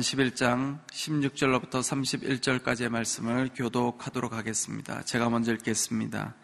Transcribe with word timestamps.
잠언 0.00 0.02
11장 0.02 0.78
16절로부터 0.88 1.80
31절까지의 1.80 2.88
말씀을 2.88 3.50
교독하도록 3.54 4.32
하겠습니다. 4.32 5.02
제가 5.02 5.28
먼저 5.28 5.52
읽겠습니다. 5.52 6.34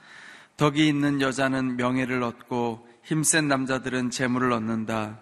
덕이 0.57 0.87
있는 0.87 1.21
여자는 1.23 1.77
명예를 1.77 2.23
얻고 2.23 2.87
힘센 3.03 3.49
남자들은 3.49 4.11
재물을 4.11 4.53
얻는다. 4.53 5.21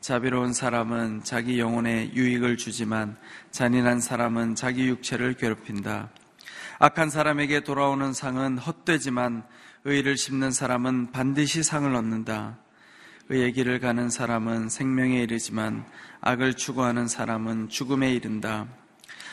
자비로운 0.00 0.52
사람은 0.52 1.22
자기 1.22 1.60
영혼에 1.60 2.12
유익을 2.12 2.56
주지만 2.56 3.16
잔인한 3.52 4.00
사람은 4.00 4.56
자기 4.56 4.88
육체를 4.88 5.34
괴롭힌다. 5.34 6.10
악한 6.80 7.10
사람에게 7.10 7.60
돌아오는 7.60 8.12
상은 8.12 8.58
헛되지만 8.58 9.44
의를 9.84 10.16
심는 10.16 10.50
사람은 10.50 11.12
반드시 11.12 11.62
상을 11.62 11.94
얻는다. 11.94 12.58
의의 13.28 13.52
길을 13.52 13.78
가는 13.78 14.10
사람은 14.10 14.68
생명에 14.68 15.22
이르지만 15.22 15.86
악을 16.24 16.54
추구하는 16.54 17.08
사람은 17.08 17.68
죽음에 17.68 18.12
이른다. 18.14 18.68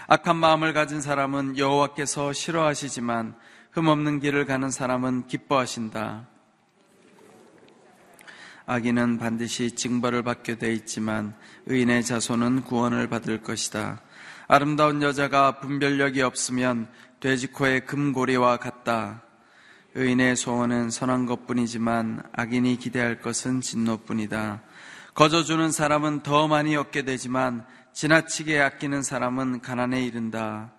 악한 0.07 0.35
마음을 0.35 0.73
가진 0.73 1.01
사람은 1.01 1.59
여호와께서 1.59 2.33
싫어하시지만 2.33 3.35
흠없는 3.73 4.19
길을 4.19 4.45
가는 4.45 4.71
사람은 4.71 5.27
기뻐하신다. 5.27 6.27
악인은 8.65 9.19
반드시 9.19 9.75
징벌을 9.75 10.23
받게 10.23 10.57
돼 10.57 10.73
있지만 10.73 11.35
의인의 11.67 12.03
자손은 12.03 12.63
구원을 12.63 13.07
받을 13.07 13.43
것이다. 13.43 14.01
아름다운 14.47 15.03
여자가 15.03 15.59
분별력이 15.59 16.23
없으면 16.23 16.87
돼지코의 17.19 17.85
금고리와 17.85 18.57
같다. 18.57 19.21
의인의 19.93 20.35
소원은 20.35 20.89
선한 20.89 21.27
것뿐이지만 21.27 22.23
악인이 22.31 22.77
기대할 22.77 23.21
것은 23.21 23.61
진노뿐이다. 23.61 24.63
거저 25.19 25.43
주는 25.43 25.69
사람은 25.69 26.23
더 26.23 26.47
많이 26.47 26.77
얻게 26.77 27.01
되지만 27.01 27.65
지나치게 27.91 28.57
아끼는 28.61 29.03
사람은 29.03 29.59
가난에 29.59 30.01
이른다. 30.01 30.71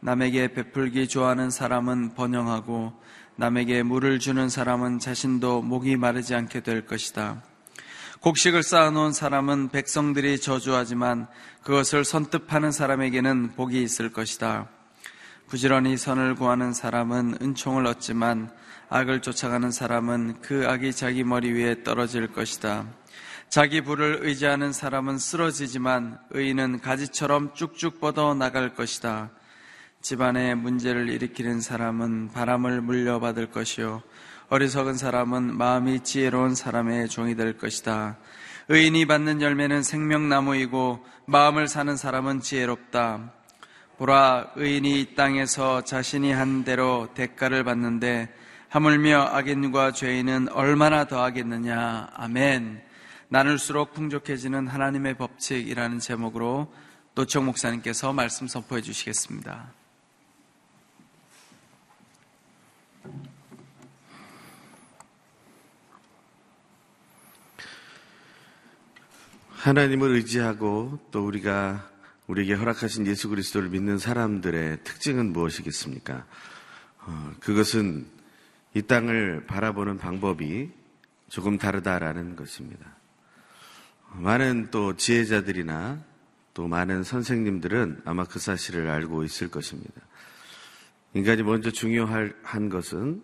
남에게 0.00 0.52
베풀기 0.52 1.08
좋아하는 1.08 1.48
사람은 1.48 2.12
번영하고 2.12 2.92
남에게 3.36 3.82
물을 3.82 4.18
주는 4.18 4.50
사람은 4.50 4.98
자신도 4.98 5.62
목이 5.62 5.96
마르지 5.96 6.34
않게 6.34 6.60
될 6.60 6.84
것이다. 6.84 7.42
곡식을 8.20 8.62
쌓아놓은 8.62 9.14
사람은 9.14 9.70
백성들이 9.70 10.38
저주하지만 10.38 11.26
그것을 11.62 12.04
선뜻하는 12.04 12.72
사람에게는 12.72 13.54
복이 13.56 13.82
있을 13.82 14.12
것이다. 14.12 14.68
부지런히 15.46 15.96
선을 15.96 16.34
구하는 16.34 16.74
사람은 16.74 17.38
은총을 17.40 17.86
얻지만 17.86 18.50
악을 18.90 19.22
쫓아가는 19.22 19.70
사람은 19.70 20.42
그 20.42 20.66
악이 20.68 20.92
자기 20.92 21.24
머리 21.24 21.52
위에 21.52 21.84
떨어질 21.84 22.30
것이다. 22.30 22.84
자기 23.48 23.80
부를 23.80 24.18
의지하는 24.22 24.74
사람은 24.74 25.16
쓰러지지만 25.16 26.18
의인은 26.30 26.80
가지처럼 26.80 27.54
쭉쭉 27.54 27.98
뻗어 27.98 28.34
나갈 28.34 28.74
것이다. 28.74 29.30
집안에 30.02 30.54
문제를 30.54 31.08
일으키는 31.08 31.62
사람은 31.62 32.32
바람을 32.32 32.82
물려받을 32.82 33.50
것이요. 33.50 34.02
어리석은 34.50 34.98
사람은 34.98 35.56
마음이 35.56 36.00
지혜로운 36.00 36.54
사람의 36.54 37.08
종이 37.08 37.36
될 37.36 37.56
것이다. 37.56 38.18
의인이 38.68 39.06
받는 39.06 39.40
열매는 39.40 39.82
생명나무이고 39.82 41.04
마음을 41.24 41.68
사는 41.68 41.96
사람은 41.96 42.40
지혜롭다. 42.40 43.32
보라, 43.96 44.52
의인이 44.56 45.00
이 45.00 45.14
땅에서 45.14 45.84
자신이 45.84 46.32
한 46.32 46.64
대로 46.64 47.08
대가를 47.14 47.64
받는데 47.64 48.28
하물며 48.68 49.30
악인과 49.32 49.92
죄인은 49.92 50.50
얼마나 50.50 51.06
더하겠느냐. 51.06 52.10
아멘. 52.12 52.87
나눌수록 53.30 53.92
풍족해지는 53.92 54.68
하나님의 54.68 55.18
법칙이라는 55.18 55.98
제목으로 55.98 56.72
노청 57.14 57.44
목사님께서 57.44 58.14
말씀 58.14 58.46
선포해 58.46 58.80
주시겠습니다. 58.80 59.70
하나님을 69.50 70.10
의지하고 70.12 70.98
또 71.10 71.26
우리가 71.26 71.90
우리에게 72.28 72.54
허락하신 72.54 73.06
예수 73.06 73.28
그리스도를 73.28 73.68
믿는 73.68 73.98
사람들의 73.98 74.84
특징은 74.84 75.32
무엇이겠습니까? 75.32 76.24
어, 77.00 77.32
그것은 77.40 78.06
이 78.72 78.82
땅을 78.82 79.44
바라보는 79.46 79.98
방법이 79.98 80.70
조금 81.28 81.58
다르다라는 81.58 82.36
것입니다. 82.36 82.97
많은 84.12 84.68
또 84.70 84.96
지혜자들이나 84.96 86.02
또 86.54 86.66
많은 86.66 87.04
선생님들은 87.04 88.02
아마 88.04 88.24
그 88.24 88.38
사실을 88.38 88.90
알고 88.90 89.24
있을 89.24 89.48
것입니다. 89.48 90.00
인간이 91.14 91.42
먼저 91.42 91.70
중요한 91.70 92.68
것은 92.68 93.22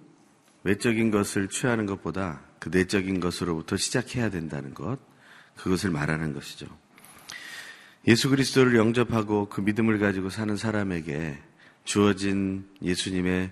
외적인 0.62 1.10
것을 1.10 1.48
취하는 1.48 1.86
것보다 1.86 2.42
그 2.58 2.70
내적인 2.70 3.20
것으로부터 3.20 3.76
시작해야 3.76 4.30
된다는 4.30 4.72
것, 4.72 4.98
그것을 5.56 5.90
말하는 5.90 6.32
것이죠. 6.32 6.66
예수 8.06 8.30
그리스도를 8.30 8.76
영접하고 8.76 9.48
그 9.48 9.60
믿음을 9.60 9.98
가지고 9.98 10.30
사는 10.30 10.56
사람에게 10.56 11.38
주어진 11.84 12.68
예수님의 12.82 13.50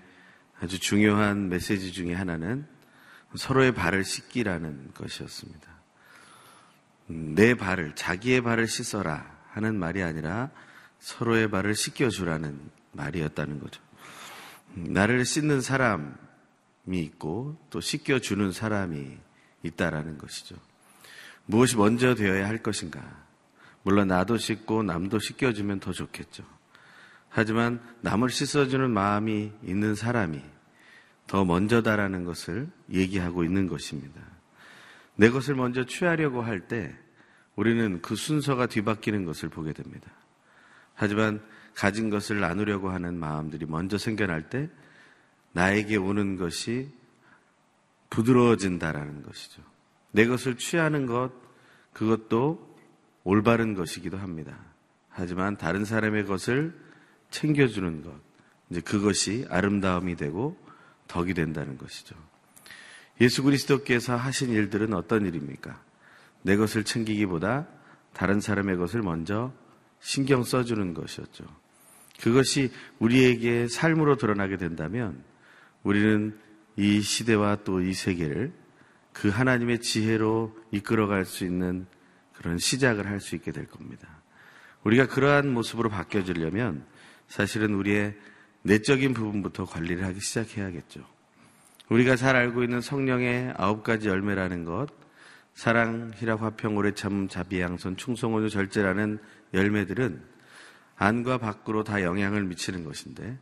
아주 0.60 0.78
중요한 0.78 1.48
메시지 1.48 1.92
중의 1.92 2.14
하나는 2.14 2.66
서로의 3.34 3.74
발을 3.74 4.04
씻기라는 4.04 4.92
것이었습니다. 4.94 5.71
음, 7.12 7.34
내 7.34 7.54
발을, 7.54 7.94
자기의 7.94 8.40
발을 8.40 8.66
씻어라 8.66 9.30
하는 9.50 9.78
말이 9.78 10.02
아니라 10.02 10.50
서로의 10.98 11.50
발을 11.50 11.74
씻겨주라는 11.74 12.58
말이었다는 12.92 13.60
거죠. 13.60 13.82
음, 14.76 14.92
나를 14.92 15.24
씻는 15.26 15.60
사람이 15.60 16.08
있고 16.88 17.58
또 17.68 17.80
씻겨주는 17.80 18.52
사람이 18.52 19.18
있다라는 19.62 20.16
것이죠. 20.18 20.56
무엇이 21.44 21.76
먼저 21.76 22.14
되어야 22.14 22.48
할 22.48 22.62
것인가? 22.62 23.02
물론 23.82 24.08
나도 24.08 24.38
씻고 24.38 24.82
남도 24.82 25.18
씻겨주면 25.18 25.80
더 25.80 25.92
좋겠죠. 25.92 26.44
하지만 27.28 27.80
남을 28.00 28.30
씻어주는 28.30 28.90
마음이 28.90 29.52
있는 29.62 29.94
사람이 29.94 30.40
더 31.26 31.44
먼저다라는 31.44 32.24
것을 32.24 32.68
얘기하고 32.90 33.44
있는 33.44 33.66
것입니다. 33.66 34.20
내 35.16 35.30
것을 35.30 35.54
먼저 35.54 35.84
취하려고 35.84 36.42
할 36.42 36.68
때 36.68 36.96
우리는 37.62 38.02
그 38.02 38.16
순서가 38.16 38.66
뒤바뀌는 38.66 39.24
것을 39.24 39.48
보게 39.48 39.72
됩니다. 39.72 40.10
하지만 40.94 41.40
가진 41.74 42.10
것을 42.10 42.40
나누려고 42.40 42.90
하는 42.90 43.16
마음들이 43.16 43.66
먼저 43.66 43.98
생겨날 43.98 44.50
때 44.50 44.68
나에게 45.52 45.96
오는 45.96 46.36
것이 46.36 46.88
부드러워진다라는 48.10 49.22
것이죠. 49.22 49.62
내 50.10 50.26
것을 50.26 50.56
취하는 50.56 51.06
것, 51.06 51.30
그것도 51.92 52.76
올바른 53.22 53.74
것이기도 53.74 54.18
합니다. 54.18 54.58
하지만 55.08 55.56
다른 55.56 55.84
사람의 55.84 56.26
것을 56.26 56.76
챙겨주는 57.30 58.02
것, 58.02 58.12
이제 58.70 58.80
그것이 58.80 59.46
아름다움이 59.48 60.16
되고 60.16 60.58
덕이 61.06 61.32
된다는 61.34 61.78
것이죠. 61.78 62.16
예수 63.20 63.44
그리스도께서 63.44 64.16
하신 64.16 64.50
일들은 64.50 64.94
어떤 64.94 65.26
일입니까? 65.26 65.91
내 66.42 66.56
것을 66.56 66.84
챙기기보다 66.84 67.66
다른 68.12 68.40
사람의 68.40 68.76
것을 68.76 69.02
먼저 69.02 69.52
신경 70.00 70.42
써주는 70.42 70.94
것이었죠. 70.94 71.44
그것이 72.20 72.70
우리에게 72.98 73.68
삶으로 73.68 74.16
드러나게 74.16 74.56
된다면 74.56 75.22
우리는 75.82 76.38
이 76.76 77.00
시대와 77.00 77.58
또 77.64 77.80
이 77.80 77.94
세계를 77.94 78.52
그 79.12 79.28
하나님의 79.28 79.80
지혜로 79.80 80.56
이끌어갈 80.70 81.24
수 81.24 81.44
있는 81.44 81.86
그런 82.32 82.58
시작을 82.58 83.06
할 83.06 83.20
수 83.20 83.36
있게 83.36 83.52
될 83.52 83.66
겁니다. 83.66 84.08
우리가 84.84 85.06
그러한 85.06 85.52
모습으로 85.52 85.90
바뀌어지려면 85.90 86.84
사실은 87.28 87.74
우리의 87.74 88.16
내적인 88.62 89.14
부분부터 89.14 89.64
관리를 89.64 90.04
하기 90.06 90.20
시작해야겠죠. 90.20 91.04
우리가 91.88 92.16
잘 92.16 92.36
알고 92.36 92.62
있는 92.62 92.80
성령의 92.80 93.54
아홉 93.56 93.84
가지 93.84 94.08
열매라는 94.08 94.64
것, 94.64 94.88
사랑, 95.54 96.12
희락, 96.16 96.42
화평, 96.42 96.76
오래 96.76 96.92
참, 96.92 97.28
자비, 97.28 97.60
양선, 97.60 97.96
충성, 97.96 98.34
온유, 98.34 98.48
절제라는 98.48 99.18
열매들은 99.54 100.22
안과 100.96 101.38
밖으로 101.38 101.84
다 101.84 102.02
영향을 102.02 102.44
미치는 102.44 102.84
것인데, 102.84 103.38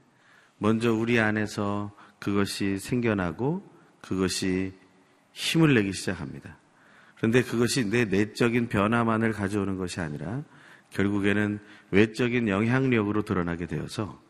먼저 0.59 0.93
우리 0.93 1.19
안에서 1.21 1.93
그것이 2.19 2.79
생겨나고 2.79 3.69
그것이 4.03 4.73
힘을 5.33 5.75
내기 5.75 5.93
시작합니다. 5.93 6.57
그런데 7.17 7.43
그것이 7.43 7.89
내 7.91 8.05
내적인 8.05 8.69
변화만을 8.69 9.33
가져오는 9.33 9.77
것이 9.77 10.01
아니라 10.01 10.43
결국에는 10.91 11.61
외적인 11.91 12.49
영향력으로 12.49 13.23
드러나게 13.23 13.67
되어서 13.67 14.21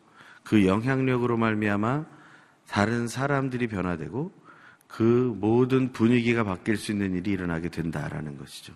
그 0.43 0.65
영향력으로 0.65 1.37
말미암아 1.37 2.05
다른 2.67 3.07
사람들이 3.07 3.67
변화되고 3.67 4.31
그 4.91 5.03
모든 5.39 5.93
분위기가 5.93 6.43
바뀔 6.43 6.75
수 6.75 6.91
있는 6.91 7.15
일이 7.15 7.31
일어나게 7.31 7.69
된다라는 7.69 8.37
것이죠. 8.37 8.73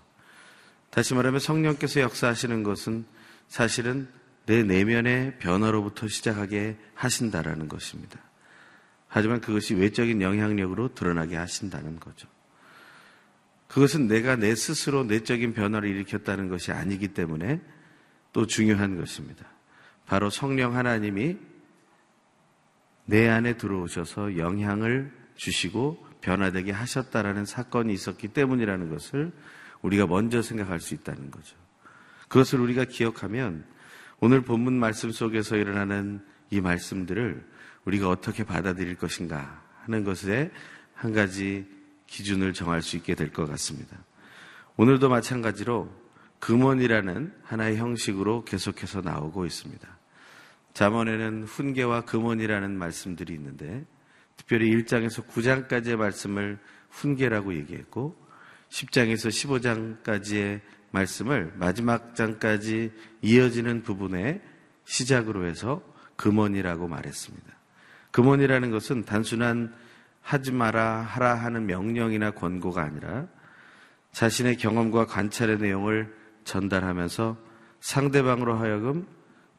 다시 0.89 1.13
말하면 1.13 1.41
성령께서 1.41 1.99
역사하시는 1.99 2.63
것은 2.63 3.05
사실은 3.49 4.07
내 4.45 4.63
내면의 4.63 5.39
변화로부터 5.39 6.07
시작하게 6.07 6.77
하신다라는 6.93 7.67
것입니다. 7.67 8.19
하지만 9.07 9.41
그것이 9.41 9.75
외적인 9.75 10.21
영향력으로 10.21 10.93
드러나게 10.93 11.35
하신다는 11.35 11.99
거죠. 11.99 12.29
그것은 13.67 14.07
내가 14.07 14.37
내 14.37 14.55
스스로 14.55 15.03
내적인 15.03 15.53
변화를 15.53 15.89
일으켰다는 15.89 16.47
것이 16.47 16.71
아니기 16.71 17.09
때문에 17.09 17.59
또 18.31 18.47
중요한 18.47 18.95
것입니다. 18.97 19.45
바로 20.05 20.29
성령 20.29 20.77
하나님이 20.77 21.37
내 23.05 23.27
안에 23.27 23.57
들어오셔서 23.57 24.37
영향을 24.37 25.11
주시고 25.35 26.04
변화되게 26.25 26.71
하셨다라는 26.71 27.45
사건이 27.45 27.93
있었기 27.93 28.29
때문이라는 28.29 28.89
것을 28.89 29.31
우리가 29.83 30.07
먼저 30.07 30.41
생각할 30.41 30.79
수 30.79 30.95
있다는 30.95 31.29
거죠. 31.29 31.55
그것을 32.29 32.59
우리가 32.59 32.85
기억하면 32.85 33.63
오늘 34.19 34.41
본문 34.41 34.73
말씀 34.73 35.11
속에서 35.11 35.55
일어나는 35.55 36.25
이 36.49 36.61
말씀들을 36.61 37.45
우리가 37.85 38.09
어떻게 38.09 38.43
받아들일 38.43 38.95
것인가 38.95 39.61
하는 39.83 40.03
것에 40.03 40.51
한 40.95 41.13
가지 41.13 41.67
기준을 42.07 42.53
정할 42.53 42.81
수 42.81 42.97
있게 42.97 43.13
될 43.13 43.31
것 43.31 43.45
같습니다. 43.47 43.95
오늘도 44.77 45.09
마찬가지로 45.09 45.93
금원이라는 46.39 47.33
하나의 47.43 47.77
형식으로 47.77 48.45
계속해서 48.45 49.01
나오고 49.01 49.45
있습니다. 49.45 49.87
잠언에는 50.73 51.43
훈계와 51.43 52.01
금원이라는 52.01 52.75
말씀들이 52.77 53.33
있는데 53.35 53.85
특별히 54.37 54.75
1장에서 54.75 55.25
9장까지의 55.27 55.95
말씀을 55.95 56.59
훈계라고 56.89 57.53
얘기했고 57.55 58.15
10장에서 58.69 59.29
15장까지의 60.03 60.61
말씀을 60.91 61.53
마지막 61.55 62.15
장까지 62.15 62.91
이어지는 63.21 63.83
부분의 63.83 64.41
시작으로 64.85 65.45
해서 65.45 65.81
금원이라고 66.15 66.87
말했습니다. 66.87 67.45
금원이라는 68.11 68.71
것은 68.71 69.03
단순한 69.03 69.73
하지 70.21 70.51
마라 70.51 71.01
하라 71.01 71.35
하는 71.35 71.65
명령이나 71.65 72.31
권고가 72.31 72.81
아니라 72.81 73.27
자신의 74.11 74.57
경험과 74.57 75.05
관찰의 75.05 75.57
내용을 75.57 76.15
전달하면서 76.45 77.37
상대방으로 77.81 78.57
하여금 78.57 79.05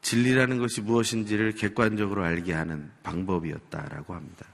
진리라는 0.01 0.57
것이 0.57 0.81
무엇인지를 0.81 1.53
객관적으로 1.53 2.23
알게 2.23 2.53
하는 2.53 2.91
방법이었다라고 3.03 4.15
합니다. 4.15 4.45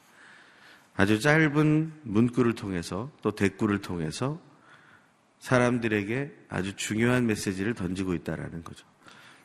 아주 0.96 1.20
짧은 1.20 1.94
문구를 2.04 2.54
통해서 2.54 3.12
또 3.22 3.32
대꾸를 3.32 3.82
통해서 3.82 4.40
사람들에게 5.40 6.32
아주 6.50 6.76
중요한 6.76 7.26
메시지를 7.26 7.74
던지고 7.74 8.14
있다라는 8.14 8.64
거죠. 8.64 8.86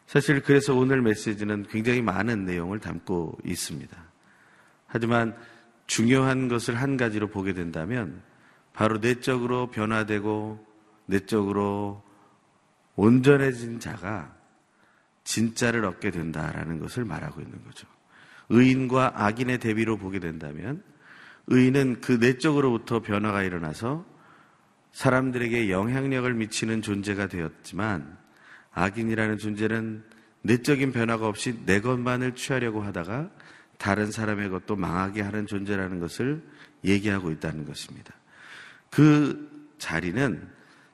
사실 0.06 0.42
그래서 0.42 0.74
오늘 0.74 1.02
메시지는 1.02 1.66
굉장히 1.68 2.02
많은 2.02 2.44
내용을 2.44 2.78
담고 2.78 3.38
있습니다. 3.44 3.96
하지만 4.86 5.36
중요한 5.86 6.48
것을 6.48 6.76
한 6.76 6.96
가지로 6.96 7.28
보게 7.28 7.52
된다면 7.52 8.22
바로 8.72 8.98
내적으로 8.98 9.70
변화되고 9.70 10.64
내적으로 11.06 12.02
온전해진 12.94 13.80
자가 13.80 14.34
진짜를 15.24 15.84
얻게 15.84 16.10
된다라는 16.10 16.78
것을 16.78 17.04
말하고 17.04 17.40
있는 17.40 17.62
거죠. 17.64 17.86
의인과 18.50 19.12
악인의 19.14 19.58
대비로 19.58 19.98
보게 19.98 20.20
된다면 20.20 20.82
의인은 21.48 22.00
그 22.00 22.12
내적으로부터 22.12 23.00
변화가 23.00 23.42
일어나서 23.42 24.04
사람들에게 24.92 25.70
영향력을 25.70 26.32
미치는 26.34 26.82
존재가 26.82 27.28
되었지만 27.28 28.16
악인이라는 28.72 29.38
존재는 29.38 30.04
내적인 30.42 30.92
변화가 30.92 31.26
없이 31.26 31.58
내 31.64 31.80
것만을 31.80 32.34
취하려고 32.34 32.82
하다가 32.82 33.30
다른 33.76 34.10
사람의 34.10 34.50
것도 34.50 34.76
망하게 34.76 35.22
하는 35.22 35.46
존재라는 35.46 36.00
것을 36.00 36.42
얘기하고 36.84 37.30
있다는 37.30 37.64
것입니다. 37.64 38.14
그 38.90 39.72
자리는 39.78 40.48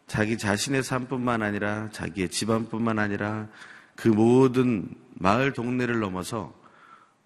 자기 0.07 0.39
자신의 0.39 0.83
삶뿐만 0.83 1.43
아니라 1.43 1.89
자기의 1.91 2.29
집안뿐만 2.29 2.99
아니라 2.99 3.49
그 3.97 4.09
모든 4.09 4.89
마을 5.15 5.53
동네를 5.53 5.99
넘어서 6.01 6.55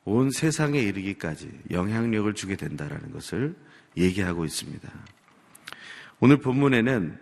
온 0.09 0.31
세상에 0.31 0.81
이르기까지 0.81 1.51
영향력을 1.71 2.33
주게 2.35 2.57
된다라는 2.57 3.13
것을 3.13 3.55
얘기하고 3.97 4.47
있습니다. 4.47 4.89
오늘 6.21 6.39
본문에는 6.39 7.19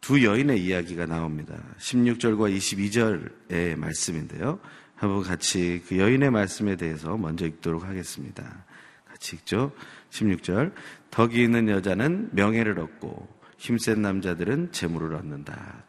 두 0.00 0.24
여인의 0.24 0.64
이야기가 0.64 1.06
나옵니다. 1.06 1.62
16절과 1.78 2.56
22절의 2.56 3.76
말씀인데요. 3.76 4.58
한번 4.96 5.22
같이 5.22 5.82
그 5.86 5.98
여인의 5.98 6.30
말씀에 6.30 6.76
대해서 6.76 7.16
먼저 7.16 7.46
읽도록 7.46 7.84
하겠습니다. 7.84 8.64
같이 9.06 9.36
읽죠. 9.36 9.72
16절. 10.10 10.72
덕이 11.10 11.42
있는 11.42 11.68
여자는 11.68 12.30
명예를 12.32 12.78
얻고 12.80 13.28
힘센 13.58 14.00
남자들은 14.00 14.72
재물을 14.72 15.14
얻는다. 15.14 15.84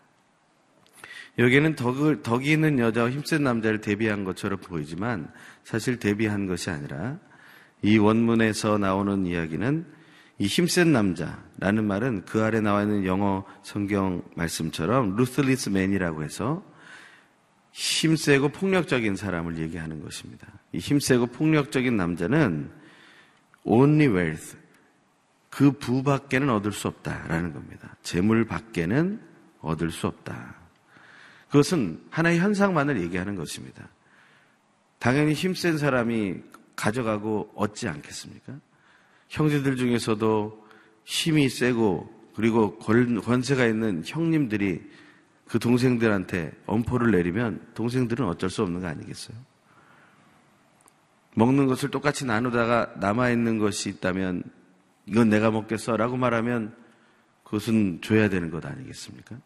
여기에는 1.38 1.76
덕을, 1.76 2.22
덕이 2.22 2.52
있는 2.52 2.80
여자와 2.80 3.10
힘센 3.10 3.44
남자를 3.44 3.82
대비한 3.82 4.24
것처럼 4.24 4.60
보이지만 4.60 5.32
사실 5.64 5.98
대비한 5.98 6.46
것이 6.46 6.70
아니라 6.70 7.18
이 7.82 7.98
원문에서 7.98 8.78
나오는 8.78 9.26
이야기는 9.26 9.86
이 10.40 10.46
힘센 10.46 10.92
남자라는 10.92 11.86
말은 11.86 12.26
그 12.26 12.44
아래 12.44 12.60
나와 12.60 12.84
있는 12.84 13.06
영어 13.06 13.46
성경 13.64 14.24
말씀처럼 14.36 15.14
ruthless 15.14 15.70
man이라고 15.70 16.24
해서 16.24 16.64
힘세고 17.72 18.50
폭력적인 18.50 19.16
사람을 19.16 19.58
얘기하는 19.58 20.04
것입니다. 20.04 20.48
이 20.72 20.78
힘세고 20.78 21.28
폭력적인 21.28 21.98
남자는 21.98 22.72
only 23.64 24.08
wealth, 24.08 24.58
그 25.50 25.72
부밖에는 25.72 26.50
얻을 26.50 26.72
수 26.72 26.88
없다라는 26.88 27.54
겁니다. 27.54 27.96
재물 28.04 28.46
밖에는 28.46 29.20
얻을 29.62 29.92
수 29.92 30.08
없다. 30.08 30.63
그것은 31.54 32.04
하나의 32.10 32.40
현상만을 32.40 33.00
얘기하는 33.04 33.36
것입니다. 33.36 33.88
당연히 34.98 35.34
힘센 35.34 35.78
사람이 35.78 36.38
가져가고 36.76 37.52
얻지 37.54 37.88
않겠습니까? 37.88 38.60
형제들 39.30 39.76
중에서도 39.76 40.68
힘이 41.04 41.50
세고 41.50 42.32
그리고 42.36 42.80
권세가 42.80 43.68
있는 43.68 44.02
형님들이 44.04 44.82
그 45.46 45.60
동생들한테 45.60 46.54
엄포를 46.66 47.12
내리면 47.12 47.64
동생들은 47.76 48.26
어쩔 48.26 48.50
수 48.50 48.64
없는 48.64 48.82
거 48.82 48.88
아니겠어요? 48.88 49.38
먹는 51.36 51.68
것을 51.68 51.92
똑같이 51.92 52.26
나누다가 52.26 52.96
남아있는 52.98 53.60
것이 53.60 53.90
있다면 53.90 54.42
이건 55.06 55.30
내가 55.30 55.52
먹겠어 55.52 55.98
라고 55.98 56.18
말하면 56.18 56.76
그것은 57.44 58.02
줘야 58.02 58.28
되는 58.28 58.50
것 58.50 58.66
아니겠습니까? 58.66 59.38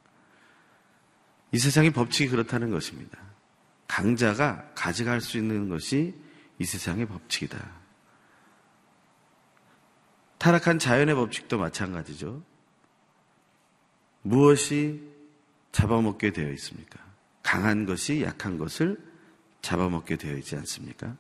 이 1.52 1.58
세상의 1.58 1.92
법칙이 1.92 2.30
그렇다는 2.30 2.72
것입니다. 2.72 3.18
강자가 3.88 4.70
가져갈 4.76 5.22
수 5.22 5.38
있는 5.38 5.70
것이 5.70 6.14
이 6.60 6.66
세상의 6.66 7.08
법칙이다. 7.08 7.58
타락한 10.38 10.80
자연의 10.80 11.16
법칙도 11.16 11.58
마찬가지죠. 11.58 12.44
무엇이 14.22 15.02
잡아먹게 15.72 16.32
되어 16.32 16.52
있습니까? 16.54 17.00
강한 17.44 17.86
것이 17.86 18.22
약한 18.22 18.58
것을 18.58 18.98
잡아먹게 19.62 20.18
되어 20.18 20.36
있지 20.38 20.56
않습니까? 20.58 21.16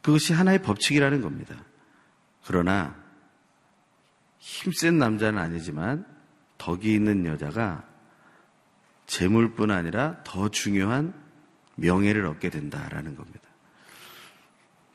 그것이 0.00 0.32
하나의 0.32 0.62
법칙이라는 0.62 1.20
겁니다. 1.20 1.56
그러나 2.44 2.96
힘센 4.38 4.98
남자는 4.98 5.38
아니지만 5.40 6.06
덕이 6.58 6.94
있는 6.94 7.26
여자가 7.26 7.84
재물뿐 9.06 9.70
아니라 9.70 10.22
더 10.24 10.48
중요한 10.48 11.14
명예를 11.76 12.26
얻게 12.26 12.50
된다라는 12.50 13.16
겁니다. 13.16 13.40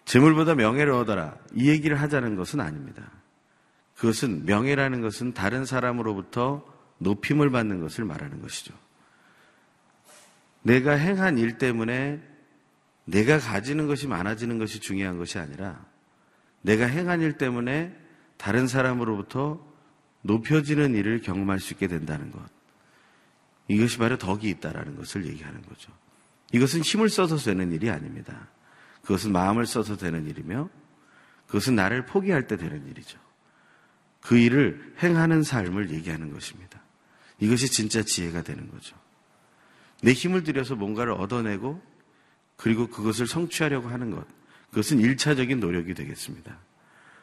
재물보다 0.05 0.55
명예를 0.55 0.91
얻어라. 0.93 1.37
이 1.53 1.69
얘기를 1.69 1.99
하자는 1.99 2.35
것은 2.35 2.59
아닙니다. 2.59 3.09
그것은 3.95 4.45
명예라는 4.45 5.01
것은 5.01 5.33
다른 5.33 5.63
사람으로부터 5.63 6.65
높임을 6.97 7.49
받는 7.51 7.79
것을 7.81 8.03
말하는 8.03 8.41
것이죠. 8.41 8.73
내가 10.63 10.93
행한 10.93 11.37
일 11.37 11.57
때문에 11.57 12.21
내가 13.05 13.39
가지는 13.39 13.87
것이 13.87 14.07
많아지는 14.07 14.59
것이 14.59 14.79
중요한 14.79 15.17
것이 15.17 15.39
아니라 15.39 15.83
내가 16.61 16.85
행한 16.85 17.21
일 17.21 17.37
때문에 17.37 17.95
다른 18.37 18.67
사람으로부터 18.67 19.65
높여지는 20.21 20.93
일을 20.95 21.21
경험할 21.21 21.59
수 21.59 21.73
있게 21.73 21.87
된다는 21.87 22.31
것. 22.31 22.41
이것이 23.71 23.97
바로 23.97 24.17
덕이 24.17 24.49
있다라는 24.49 24.97
것을 24.97 25.25
얘기하는 25.25 25.61
거죠. 25.61 25.91
이것은 26.51 26.81
힘을 26.81 27.09
써서 27.09 27.37
되는 27.37 27.71
일이 27.71 27.89
아닙니다. 27.89 28.49
그것은 29.01 29.31
마음을 29.31 29.65
써서 29.65 29.95
되는 29.95 30.27
일이며 30.27 30.69
그것은 31.47 31.75
나를 31.75 32.05
포기할 32.05 32.47
때 32.47 32.57
되는 32.57 32.85
일이죠. 32.87 33.17
그 34.19 34.37
일을 34.37 34.95
행하는 35.01 35.41
삶을 35.41 35.91
얘기하는 35.91 36.33
것입니다. 36.33 36.81
이것이 37.39 37.71
진짜 37.71 38.03
지혜가 38.03 38.43
되는 38.43 38.69
거죠. 38.69 38.95
내 40.03 40.11
힘을 40.11 40.43
들여서 40.43 40.75
뭔가를 40.75 41.13
얻어내고 41.13 41.81
그리고 42.57 42.87
그것을 42.87 43.25
성취하려고 43.25 43.87
하는 43.87 44.11
것. 44.11 44.27
그것은 44.69 44.99
일차적인 44.99 45.59
노력이 45.59 45.93
되겠습니다. 45.93 46.57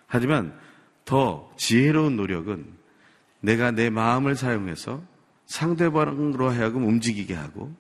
하지만 0.07 0.59
더 1.05 1.53
지혜로운 1.57 2.17
노력은 2.17 2.77
내가 3.41 3.71
내 3.71 3.91
마음을 3.91 4.35
사용해서 4.35 5.03
상대방으로 5.49 6.51
하여금 6.51 6.87
움직이게 6.87 7.35
하고 7.35 7.75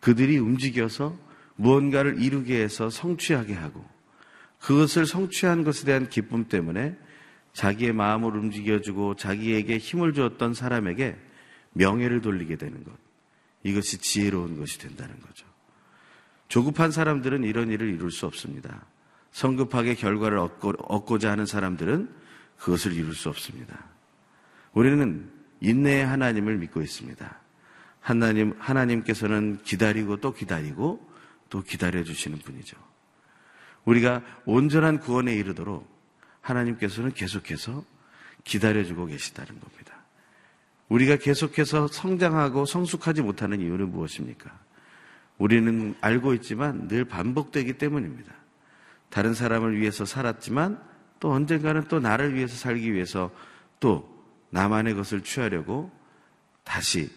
그들이 0.00 0.38
움직여서 0.38 1.18
무언가를 1.56 2.22
이루게 2.22 2.62
해서 2.62 2.90
성취하게 2.90 3.54
하고 3.54 3.84
그것을 4.60 5.06
성취한 5.06 5.64
것에 5.64 5.86
대한 5.86 6.08
기쁨 6.08 6.44
때문에 6.44 6.96
자기의 7.52 7.94
마음을 7.94 8.36
움직여주고 8.36 9.16
자기에게 9.16 9.78
힘을 9.78 10.12
주었던 10.12 10.52
사람에게 10.54 11.16
명예를 11.72 12.20
돌리게 12.20 12.56
되는 12.56 12.84
것. 12.84 12.92
이것이 13.62 13.98
지혜로운 13.98 14.58
것이 14.58 14.78
된다는 14.78 15.18
거죠. 15.20 15.46
조급한 16.48 16.90
사람들은 16.90 17.44
이런 17.44 17.70
일을 17.70 17.88
이룰 17.88 18.10
수 18.10 18.26
없습니다. 18.26 18.84
성급하게 19.32 19.94
결과를 19.94 20.38
얻고, 20.38 21.18
자 21.18 21.30
하는 21.30 21.46
사람들은 21.46 22.10
그것을 22.58 22.92
이룰 22.92 23.14
수 23.14 23.28
없습니다. 23.28 23.84
우리는 24.72 25.35
인내의 25.60 26.06
하나님을 26.06 26.56
믿고 26.58 26.82
있습니다. 26.82 27.40
하나님, 28.00 28.54
하나님께서는 28.58 29.58
기다리고 29.64 30.18
또 30.18 30.32
기다리고 30.32 31.04
또 31.50 31.62
기다려주시는 31.62 32.38
분이죠. 32.38 32.76
우리가 33.84 34.22
온전한 34.44 35.00
구원에 35.00 35.34
이르도록 35.34 35.88
하나님께서는 36.40 37.12
계속해서 37.12 37.84
기다려주고 38.44 39.06
계시다는 39.06 39.58
겁니다. 39.60 39.96
우리가 40.88 41.16
계속해서 41.16 41.88
성장하고 41.88 42.64
성숙하지 42.64 43.22
못하는 43.22 43.60
이유는 43.60 43.90
무엇입니까? 43.90 44.56
우리는 45.38 45.94
알고 46.00 46.34
있지만 46.34 46.88
늘 46.88 47.04
반복되기 47.04 47.74
때문입니다. 47.74 48.32
다른 49.10 49.34
사람을 49.34 49.78
위해서 49.78 50.04
살았지만 50.04 50.80
또 51.18 51.32
언젠가는 51.32 51.84
또 51.88 51.98
나를 51.98 52.34
위해서 52.34 52.56
살기 52.56 52.92
위해서 52.92 53.30
또 53.80 54.15
나만의 54.56 54.94
것을 54.94 55.22
취하려고 55.22 55.92
다시 56.64 57.10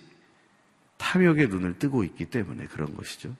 탐욕의 0.97 1.47
눈을 1.47 1.79
뜨고 1.79 2.03
있기 2.03 2.25
때문에 2.25 2.67
그런 2.67 2.93
것이죠. 2.97 3.33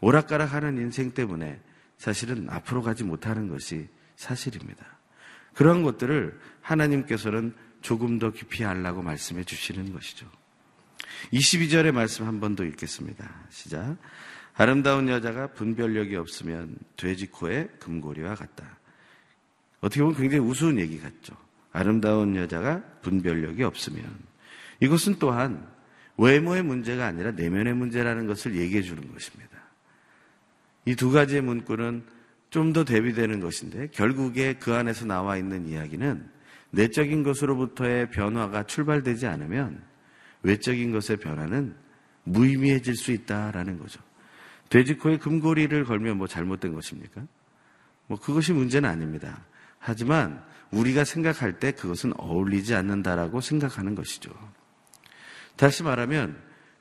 오락가락 0.00 0.52
하는 0.52 0.76
인생 0.76 1.12
때문에 1.12 1.58
사실은 1.96 2.50
앞으로 2.50 2.82
가지 2.82 3.04
못하는 3.04 3.48
것이 3.48 3.88
사실입니다. 4.16 4.84
그런 5.54 5.82
것들을 5.82 6.38
하나님께서는 6.60 7.54
조금 7.80 8.18
더 8.18 8.32
깊이 8.32 8.66
알라고 8.66 9.00
말씀해 9.02 9.44
주시는 9.44 9.94
것이죠. 9.94 10.30
22절의 11.32 11.92
말씀 11.92 12.26
한 12.26 12.38
번 12.38 12.54
더 12.54 12.64
읽겠습니다. 12.64 13.46
시작. 13.48 13.96
아름다운 14.54 15.08
여자가 15.08 15.46
분별력이 15.54 16.16
없으면 16.16 16.76
돼지 16.98 17.28
코에 17.28 17.68
금고리와 17.80 18.34
같다. 18.34 18.78
어떻게 19.80 20.02
보면 20.02 20.16
굉장히 20.18 20.44
우스운 20.44 20.78
얘기 20.78 21.00
같죠. 21.00 21.34
아름다운 21.72 22.36
여자가 22.36 22.82
분별력이 23.02 23.62
없으면 23.62 24.04
이것은 24.80 25.16
또한 25.18 25.66
외모의 26.18 26.62
문제가 26.62 27.06
아니라 27.06 27.32
내면의 27.32 27.74
문제라는 27.74 28.26
것을 28.26 28.56
얘기해 28.56 28.82
주는 28.82 29.12
것입니다. 29.12 29.50
이 30.84 30.94
두 30.94 31.10
가지의 31.10 31.42
문구는 31.42 32.04
좀 32.50 32.72
더 32.74 32.84
대비되는 32.84 33.40
것인데 33.40 33.88
결국에 33.92 34.54
그 34.54 34.74
안에서 34.74 35.06
나와 35.06 35.38
있는 35.38 35.66
이야기는 35.66 36.28
내적인 36.70 37.22
것으로부터의 37.22 38.10
변화가 38.10 38.64
출발되지 38.64 39.26
않으면 39.26 39.82
외적인 40.42 40.92
것의 40.92 41.18
변화는 41.18 41.74
무의미해질 42.24 42.94
수 42.94 43.12
있다라는 43.12 43.78
거죠. 43.78 44.00
돼지코에 44.68 45.18
금고리를 45.18 45.84
걸면 45.84 46.18
뭐 46.18 46.26
잘못된 46.26 46.74
것입니까? 46.74 47.22
뭐 48.06 48.18
그것이 48.18 48.52
문제는 48.52 48.88
아닙니다. 48.88 49.44
하지만 49.78 50.42
우리가 50.72 51.04
생각할 51.04 51.58
때 51.58 51.72
그것은 51.72 52.12
어울리지 52.16 52.74
않는다라고 52.74 53.40
생각하는 53.40 53.94
것이죠. 53.94 54.30
다시 55.56 55.82
말하면 55.82 56.36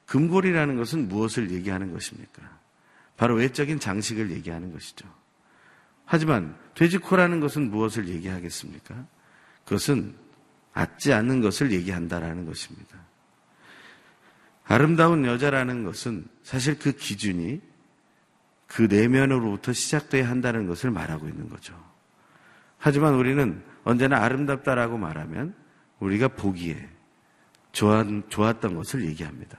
금고리라는 0.05 0.77
것은 0.77 1.07
무엇을 1.07 1.51
얘기하는 1.51 1.91
것입니까? 1.91 2.41
바로 3.17 3.35
외적인 3.35 3.79
장식을 3.79 4.31
얘기하는 4.31 4.71
것이죠. 4.71 5.07
하지만 6.05 6.57
돼지코라는 6.75 7.39
것은 7.39 7.69
무엇을 7.69 8.07
얘기하겠습니까? 8.07 9.05
그것은 9.65 10.15
맞지 10.73 11.13
않는 11.13 11.41
것을 11.41 11.71
얘기한다라는 11.71 12.45
것입니다. 12.45 12.97
아름다운 14.65 15.25
여자라는 15.25 15.83
것은 15.83 16.27
사실 16.43 16.79
그 16.79 16.93
기준이 16.93 17.61
그 18.67 18.83
내면으로부터 18.83 19.73
시작돼야 19.73 20.29
한다는 20.29 20.65
것을 20.65 20.91
말하고 20.91 21.27
있는 21.27 21.49
거죠. 21.49 21.77
하지만 22.77 23.15
우리는 23.15 23.61
언제나 23.83 24.23
아름답다라고 24.23 24.97
말하면 24.97 25.55
우리가 25.99 26.29
보기에 26.29 26.89
좋았, 27.71 28.59
던 28.59 28.75
것을 28.75 29.05
얘기합니다. 29.05 29.57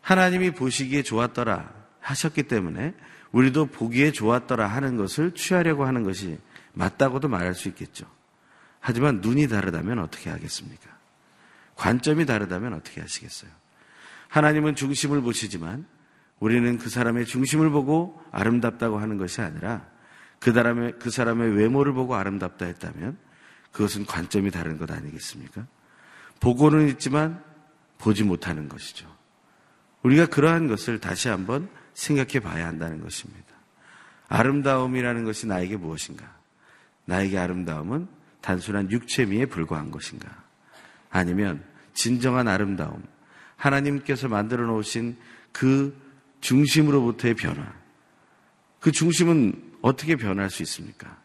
하나님이 0.00 0.52
보시기에 0.52 1.02
좋았더라 1.02 1.72
하셨기 2.00 2.44
때문에 2.44 2.94
우리도 3.32 3.66
보기에 3.66 4.12
좋았더라 4.12 4.66
하는 4.66 4.96
것을 4.96 5.32
취하려고 5.32 5.86
하는 5.86 6.04
것이 6.04 6.38
맞다고도 6.74 7.28
말할 7.28 7.54
수 7.54 7.68
있겠죠. 7.68 8.06
하지만 8.80 9.20
눈이 9.20 9.48
다르다면 9.48 9.98
어떻게 9.98 10.30
하겠습니까? 10.30 10.90
관점이 11.74 12.26
다르다면 12.26 12.74
어떻게 12.74 13.00
하시겠어요? 13.00 13.50
하나님은 14.28 14.74
중심을 14.74 15.22
보시지만 15.22 15.86
우리는 16.38 16.78
그 16.78 16.90
사람의 16.90 17.24
중심을 17.24 17.70
보고 17.70 18.22
아름답다고 18.30 18.98
하는 18.98 19.16
것이 19.16 19.40
아니라 19.40 19.86
그 20.38 20.52
사람의, 20.52 20.94
그 20.98 21.10
사람의 21.10 21.56
외모를 21.56 21.94
보고 21.94 22.14
아름답다 22.14 22.66
했다면 22.66 23.16
그것은 23.74 24.06
관점이 24.06 24.52
다른 24.52 24.78
것 24.78 24.90
아니겠습니까? 24.90 25.66
보고는 26.38 26.88
있지만 26.90 27.42
보지 27.98 28.22
못하는 28.22 28.68
것이죠. 28.68 29.12
우리가 30.02 30.26
그러한 30.26 30.68
것을 30.68 31.00
다시 31.00 31.28
한번 31.28 31.68
생각해 31.92 32.38
봐야 32.38 32.68
한다는 32.68 33.00
것입니다. 33.00 33.42
아름다움이라는 34.28 35.24
것이 35.24 35.48
나에게 35.48 35.76
무엇인가? 35.76 36.36
나에게 37.06 37.36
아름다움은 37.36 38.06
단순한 38.40 38.92
육체미에 38.92 39.46
불과한 39.46 39.90
것인가? 39.90 40.44
아니면 41.10 41.64
진정한 41.94 42.46
아름다움, 42.46 43.02
하나님께서 43.56 44.28
만들어 44.28 44.66
놓으신 44.66 45.16
그 45.50 46.00
중심으로부터의 46.40 47.34
변화. 47.34 47.72
그 48.78 48.92
중심은 48.92 49.72
어떻게 49.82 50.14
변할 50.14 50.48
수 50.50 50.62
있습니까? 50.62 51.23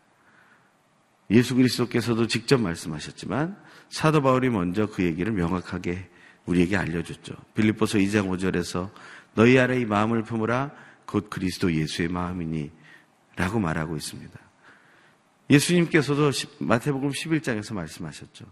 예수 1.31 1.55
그리스도께서도 1.55 2.27
직접 2.27 2.59
말씀하셨지만 2.59 3.57
사도 3.89 4.21
바울이 4.21 4.49
먼저 4.49 4.87
그 4.87 5.03
얘기를 5.03 5.31
명확하게 5.31 6.09
우리에게 6.45 6.77
알려줬죠. 6.77 7.35
빌립보서 7.53 7.99
2장 7.99 8.27
5절에서 8.29 8.89
너희 9.35 9.59
아래 9.59 9.79
이 9.79 9.85
마음을 9.85 10.23
품으라 10.23 10.71
곧 11.05 11.29
그리스도 11.29 11.73
예수의 11.73 12.09
마음이니 12.09 12.71
라고 13.35 13.59
말하고 13.59 13.95
있습니다. 13.95 14.39
예수님께서도 15.49 16.31
마태복음 16.59 17.09
11장에서 17.09 17.73
말씀하셨죠. 17.73 18.45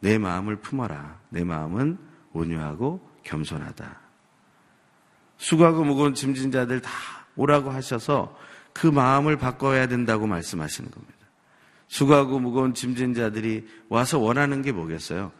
내 0.00 0.18
마음을 0.18 0.56
품어라. 0.56 1.20
내 1.28 1.44
마음은 1.44 1.98
온유하고 2.32 3.08
겸손하다. 3.22 4.00
수고하고 5.36 5.84
무거운 5.84 6.14
짐진 6.14 6.50
자들 6.50 6.80
다 6.80 6.90
오라고 7.36 7.70
하셔서 7.70 8.36
그 8.72 8.86
마음을 8.86 9.36
바꿔야 9.36 9.86
된다고 9.86 10.26
말씀하시는 10.26 10.90
겁니다. 10.90 11.19
수고하고 11.90 12.38
무거운 12.38 12.72
짐진 12.72 13.14
자들이 13.14 13.66
와서 13.88 14.20
원하는 14.20 14.62
게 14.62 14.70
뭐겠어요? 14.70 15.32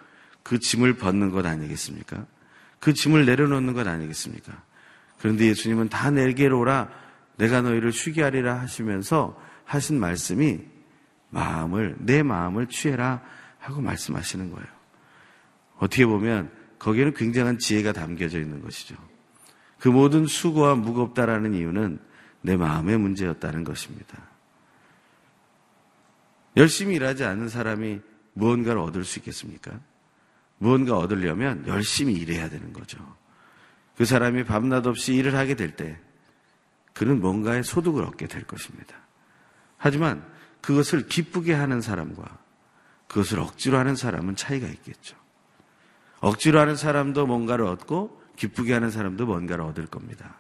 그 0.43 0.59
짐을 0.59 0.95
벗는 0.95 1.31
것 1.31 1.47
아니겠습니까? 1.47 2.27
그 2.81 2.93
짐을 2.93 3.25
내려놓는 3.25 3.73
것 3.73 3.87
아니겠습니까? 3.87 4.61
그런데 5.21 5.47
예수님은 5.47 5.91
다 5.91 6.11
내게로 6.11 6.59
오라 6.59 6.89
내가 7.37 7.63
너희를 7.63 7.93
쉬게 7.93 8.23
하리라 8.23 8.59
하시면서 8.59 9.41
하신 9.65 10.01
말씀이 10.01 10.59
마음을, 11.31 11.95
내 12.01 12.25
마음을 12.25 12.67
취해라 12.67 13.23
하고 13.61 13.81
말씀하시는 13.81 14.51
거예요. 14.51 14.67
어떻게 15.79 16.05
보면 16.05 16.51
거기에는 16.81 17.15
굉장한 17.15 17.59
지혜가 17.59 17.93
담겨져 17.93 18.41
있는 18.41 18.61
것이죠. 18.61 18.97
그 19.79 19.89
모든 19.89 20.27
수고와 20.27 20.75
무겁다라는 20.75 21.55
이유는 21.55 22.01
내 22.43 22.57
마음의 22.57 22.99
문제였다는 22.99 23.63
것입니다. 23.63 24.30
열심히 26.61 26.97
일하지 26.97 27.25
않는 27.25 27.49
사람이 27.49 28.01
무언가를 28.35 28.81
얻을 28.81 29.05
수 29.05 29.19
있겠습니까? 29.19 29.81
무언가 30.59 30.99
얻으려면 30.99 31.67
열심히 31.67 32.15
일해야 32.15 32.51
되는 32.51 32.73
거죠. 32.75 32.99
그 33.97 34.05
사람이 34.05 34.45
밤낮 34.45 34.87
없이 34.87 35.15
일을 35.15 35.35
하게 35.37 35.55
될 35.55 35.75
때 35.75 35.99
그는 36.93 37.21
뭔가의 37.21 37.65
소득을 37.65 38.05
얻게 38.05 38.27
될 38.27 38.45
것입니다. 38.45 38.95
하지만 39.79 40.23
그것을 40.61 41.07
기쁘게 41.09 41.55
하는 41.55 41.81
사람과 41.81 42.39
그것을 43.09 43.41
억지로 43.41 43.79
하는 43.79 43.97
사람은 43.97 44.37
차이가 44.37 44.67
있겠죠. 44.67 45.17
억지로 46.21 46.61
하는 46.61 46.77
사람도 46.77 47.27
뭔가를 47.27 47.65
얻고 47.65 48.23
기쁘게 48.37 48.75
하는 48.75 48.91
사람도 48.91 49.25
뭔가를 49.25 49.65
얻을 49.65 49.87
겁니다. 49.87 50.37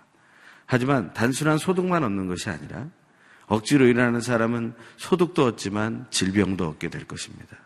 하지만 0.66 1.14
단순한 1.14 1.56
소득만 1.56 2.04
얻는 2.04 2.26
것이 2.26 2.50
아니라 2.50 2.88
억지로 3.50 3.86
일하는 3.86 4.20
사람은 4.20 4.74
소득도 4.96 5.44
얻지만 5.44 6.06
질병도 6.10 6.68
얻게 6.68 6.88
될 6.88 7.04
것입니다. 7.04 7.56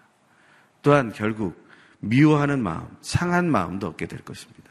또한 0.81 1.13
결국 1.13 1.63
미워하는 2.01 2.63
마음, 2.63 2.89
상한 3.03 3.51
마음도 3.51 3.89
얻게 3.89 4.07
될 4.07 4.21
것입니다. 4.21 4.71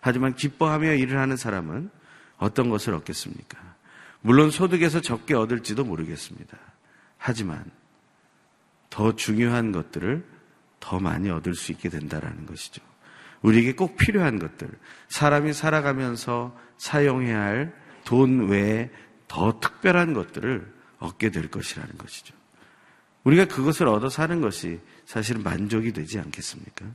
하지만 0.00 0.36
기뻐하며 0.36 0.94
일을 0.94 1.18
하는 1.18 1.36
사람은 1.36 1.90
어떤 2.36 2.70
것을 2.70 2.94
얻겠습니까? 2.94 3.58
물론 4.20 4.52
소득에서 4.52 5.00
적게 5.00 5.34
얻을지도 5.34 5.84
모르겠습니다. 5.84 6.56
하지만 7.18 7.64
더 8.90 9.16
중요한 9.16 9.72
것들을 9.72 10.24
더 10.78 11.00
많이 11.00 11.30
얻을 11.30 11.56
수 11.56 11.72
있게 11.72 11.88
된다라는 11.88 12.46
것이죠. 12.46 12.80
우리에게 13.42 13.74
꼭 13.74 13.96
필요한 13.96 14.38
것들, 14.38 14.68
사람이 15.08 15.52
살아가면서 15.52 16.56
사용해야 16.78 17.40
할 17.40 17.84
돈 18.04 18.48
외에 18.48 18.90
더 19.34 19.58
특별한 19.58 20.14
것들을 20.14 20.64
얻게 21.00 21.30
될 21.30 21.50
것이라는 21.50 21.98
것이죠. 21.98 22.36
우리가 23.24 23.46
그것을 23.46 23.88
얻어 23.88 24.08
사는 24.08 24.40
것이 24.40 24.78
사실은 25.06 25.42
만족이 25.42 25.92
되지 25.92 26.20
않겠습니까? 26.20 26.86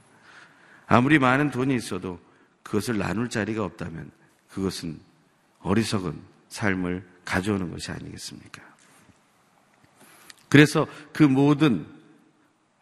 아무리 0.88 1.20
많은 1.20 1.52
돈이 1.52 1.76
있어도 1.76 2.18
그것을 2.64 2.98
나눌 2.98 3.30
자리가 3.30 3.66
없다면 3.66 4.10
그것은 4.50 5.02
어리석은 5.60 6.18
삶을 6.48 7.06
가져오는 7.26 7.72
것이 7.72 7.92
아니겠습니까? 7.92 8.62
그래서 10.48 10.88
그 11.12 11.24
모든 11.24 11.86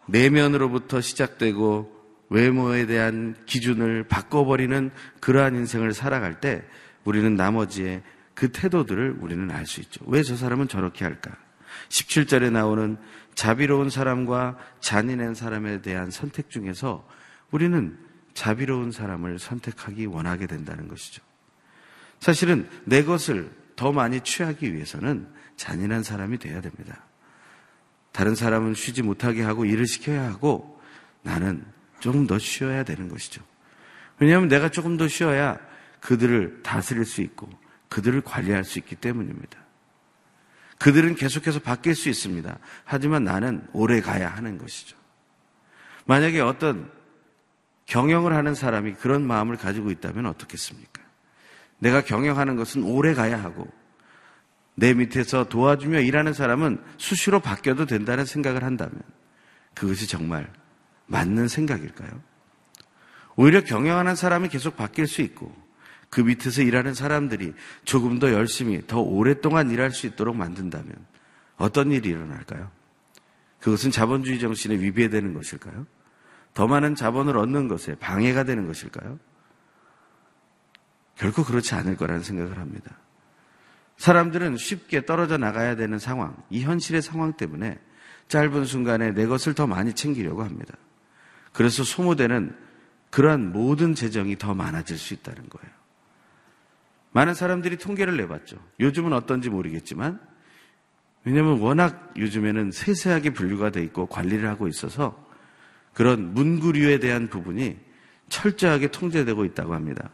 내면으로부터 0.06 1.02
시작되고 1.02 1.98
외모에 2.30 2.86
대한 2.86 3.36
기준을 3.48 4.04
바꿔버리는 4.04 4.92
그러한 5.20 5.56
인생을 5.56 5.96
살아갈 5.96 6.40
때 6.40 6.64
우리는 7.06 7.34
나머지의 7.36 8.04
그 8.38 8.51
태도들을 8.51 9.17
우리는 9.20 9.50
알 9.50 9.65
수 9.65 9.82
있죠. 9.82 10.06
왜 10.06 10.22
저 10.22 10.36
사람은 10.38 10.67
저렇게 10.67 11.03
할까? 11.03 11.36
17절에 11.89 12.51
나오는 12.51 12.98
자비로운 13.34 13.89
사람과 13.89 14.58
잔인한 14.79 15.34
사람에 15.34 15.82
대한 15.82 16.12
선택 16.12 16.51
중에서 16.51 17.08
우리는 17.50 17.98
자비로운 18.36 18.91
사람을 18.91 19.39
선택하기 19.39 20.06
원하게 20.06 20.46
된다는 20.46 20.88
것이죠. 20.88 21.24
사실은 22.20 22.70
내 22.86 23.03
것을 23.03 23.51
더 23.75 23.91
많이 23.91 24.22
취하기 24.22 24.72
위해서는 24.72 25.27
잔인한 25.56 26.03
사람이 26.03 26.38
돼야 26.38 26.62
됩니다. 26.62 27.06
다른 28.12 28.36
사람은 28.36 28.75
쉬지 28.75 29.01
못하게 29.01 29.41
하고 29.41 29.65
일을 29.65 29.88
시켜야 29.88 30.25
하고 30.25 30.79
나는 31.24 31.65
조금 32.00 32.27
더 32.27 32.38
쉬어야 32.38 32.84
되는 32.84 33.10
것이죠. 33.10 33.44
왜냐하면 34.20 34.48
내가 34.48 34.70
조금 34.70 34.96
더 34.96 35.08
쉬어야 35.08 35.58
그들을 36.01 36.62
다스릴 36.62 37.03
수 37.06 37.22
있고 37.22 37.50
그들을 37.89 38.22
관리할 38.22 38.63
수 38.63 38.79
있기 38.79 38.96
때문입니다. 38.96 39.58
그들은 40.79 41.15
계속해서 41.15 41.60
바뀔 41.60 41.96
수 41.96 42.10
있습니다. 42.10 42.60
하지만 42.84 43.24
나는 43.24 43.67
오래 43.74 44.01
가야 44.01 44.29
하는 44.29 44.58
것이죠. 44.58 44.98
만약에 46.06 46.39
어떤 46.39 46.91
경영을 47.86 48.34
하는 48.34 48.53
사람이 48.53 48.94
그런 48.94 49.25
마음을 49.25 49.58
가지고 49.58 49.91
있다면 49.91 50.25
어떻겠습니까? 50.27 51.01
내가 51.79 52.01
경영하는 52.01 52.56
것은 52.56 52.84
오래 52.84 53.13
가야 53.13 53.41
하고 53.41 53.67
내 54.75 54.94
밑에서 54.94 55.46
도와주며 55.46 56.01
일하는 56.01 56.34
사람은 56.34 56.84
수시로 56.98 57.39
바뀌어도 57.39 57.86
된다는 57.86 58.25
생각을 58.25 58.63
한다면 58.63 59.02
그것이 59.73 60.08
정말 60.08 60.52
맞는 61.08 61.47
생각일까요? 61.47 62.21
오히려 63.36 63.63
경영하는 63.63 64.15
사람이 64.15 64.50
계속 64.50 64.76
바뀔 64.76 65.08
수 65.08 65.21
있고 65.21 65.56
그 66.10 66.22
밑에서 66.22 66.62
일하는 66.62 66.93
사람들이 66.93 67.54
조금 67.84 68.20
더 68.20 68.32
열심히 68.32 68.86
더 68.88 69.00
오랫동안 69.00 69.70
일할 69.70 69.91
수 69.91 70.08
있도록 70.08 70.36
만든다면 70.36 70.93
어떤 71.58 71.91
일이 71.91 72.10
일어날까요? 72.10 72.72
그것은 73.60 73.91
자본주의 73.91 74.39
정신에 74.39 74.76
위배되는 74.76 75.34
것일까요? 75.34 75.86
더 76.54 76.67
많은 76.67 76.96
자본을 76.96 77.38
얻는 77.38 77.67
것에 77.67 77.96
방해가 77.96 78.43
되는 78.43 78.67
것일까요? 78.67 79.20
결코 81.15 81.43
그렇지 81.43 81.76
않을 81.76 81.98
거라는 81.98 82.24
생각을 82.24 82.58
합니다. 82.58 82.98
사람들은 83.98 84.58
쉽게 84.58 85.06
떨어져 85.06 85.38
나가야 85.38 85.76
되는 85.76 85.98
상황, 85.98 86.36
이 86.50 86.62
현실의 86.62 87.02
상황 87.02 87.34
때문에 87.34 87.80
짧은 88.28 88.65
순간에 88.65 89.12
내 89.12 89.26
것을 89.26 89.54
더 89.54 89.67
많이 89.67 89.93
챙기려고 89.93 90.43
합니다. 90.43 90.76
그래서 91.54 91.84
소모되는 91.84 92.56
그러한 93.10 93.52
모든 93.52 93.96
재정이 93.96 94.38
더 94.38 94.54
많아질 94.54 94.98
수 94.98 95.13
있다는 95.13 95.50
거예요. 95.50 95.77
많은 97.17 97.34
사람들이 97.34 97.77
통계를 97.77 98.15
내봤죠. 98.15 98.58
요즘은 98.80 99.12
어떤지 99.12 99.49
모르겠지만, 99.49 100.19
왜냐하면 101.23 101.58
워낙 101.58 102.13
요즘에는 102.15 102.71
세세하게 102.71 103.32
분류가 103.32 103.71
돼 103.71 103.82
있고 103.82 104.06
관리를 104.06 104.47
하고 104.47 104.67
있어서 104.67 105.27
그런 105.95 106.36
문구류에 106.36 106.99
대한 106.99 107.27
부분이 107.27 107.75
철저하게 108.30 108.89
통제되고 108.91 109.45
있다고 109.45 109.73
합니다. 109.73 110.12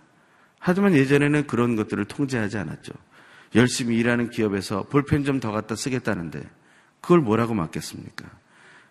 하지만 0.59 0.93
예전에는 0.93 1.45
그런 1.45 1.75
것들을 1.75 2.05
통제하지 2.05 2.57
않았죠. 2.57 2.93
열심히 3.53 3.97
일하는 3.97 4.29
기업에서 4.29 4.83
볼펜 4.83 5.25
좀 5.25 5.41
더 5.41 5.51
갖다 5.51 5.75
쓰겠다는데 5.75 6.41
그걸 7.01 7.19
뭐라고 7.19 7.53
맡겠습니까? 7.53 8.29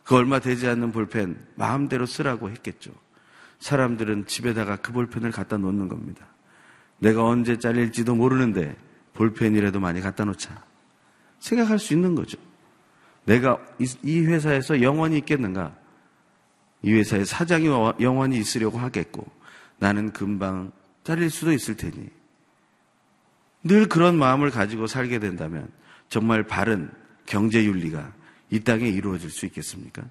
그 0.04 0.16
얼마 0.16 0.38
되지 0.38 0.68
않는 0.68 0.92
볼펜 0.92 1.38
마음대로 1.54 2.04
쓰라고 2.04 2.50
했겠죠. 2.50 2.92
사람들은 3.60 4.26
집에다가 4.26 4.76
그 4.76 4.92
볼펜을 4.92 5.30
갖다 5.30 5.56
놓는 5.56 5.88
겁니다. 5.88 6.26
내가 7.02 7.24
언제 7.24 7.58
잘릴지도 7.58 8.14
모르는데 8.14 8.76
볼펜이라도 9.14 9.80
많이 9.80 10.00
갖다 10.00 10.24
놓자. 10.24 10.64
생각할 11.40 11.80
수 11.80 11.94
있는 11.94 12.14
거죠. 12.14 12.38
내가 13.24 13.58
이 14.02 14.20
회사에서 14.20 14.80
영원히 14.82 15.18
있겠는가? 15.18 15.76
이 16.82 16.92
회사의 16.92 17.26
사장이 17.26 17.66
영원히 18.00 18.38
있으려고 18.38 18.78
하겠고 18.78 19.26
나는 19.78 20.12
금방 20.12 20.70
잘릴 21.02 21.30
수도 21.30 21.52
있을 21.52 21.76
테니 21.76 22.08
늘 23.64 23.88
그런 23.88 24.16
마음을 24.16 24.50
가지고 24.50 24.86
살게 24.86 25.18
된다면 25.18 25.68
정말 26.08 26.44
바른 26.44 26.90
경제 27.26 27.64
윤리가 27.64 28.12
이 28.50 28.60
땅에 28.60 28.88
이루어질 28.88 29.30
수 29.30 29.44
있겠습니까? 29.46 30.04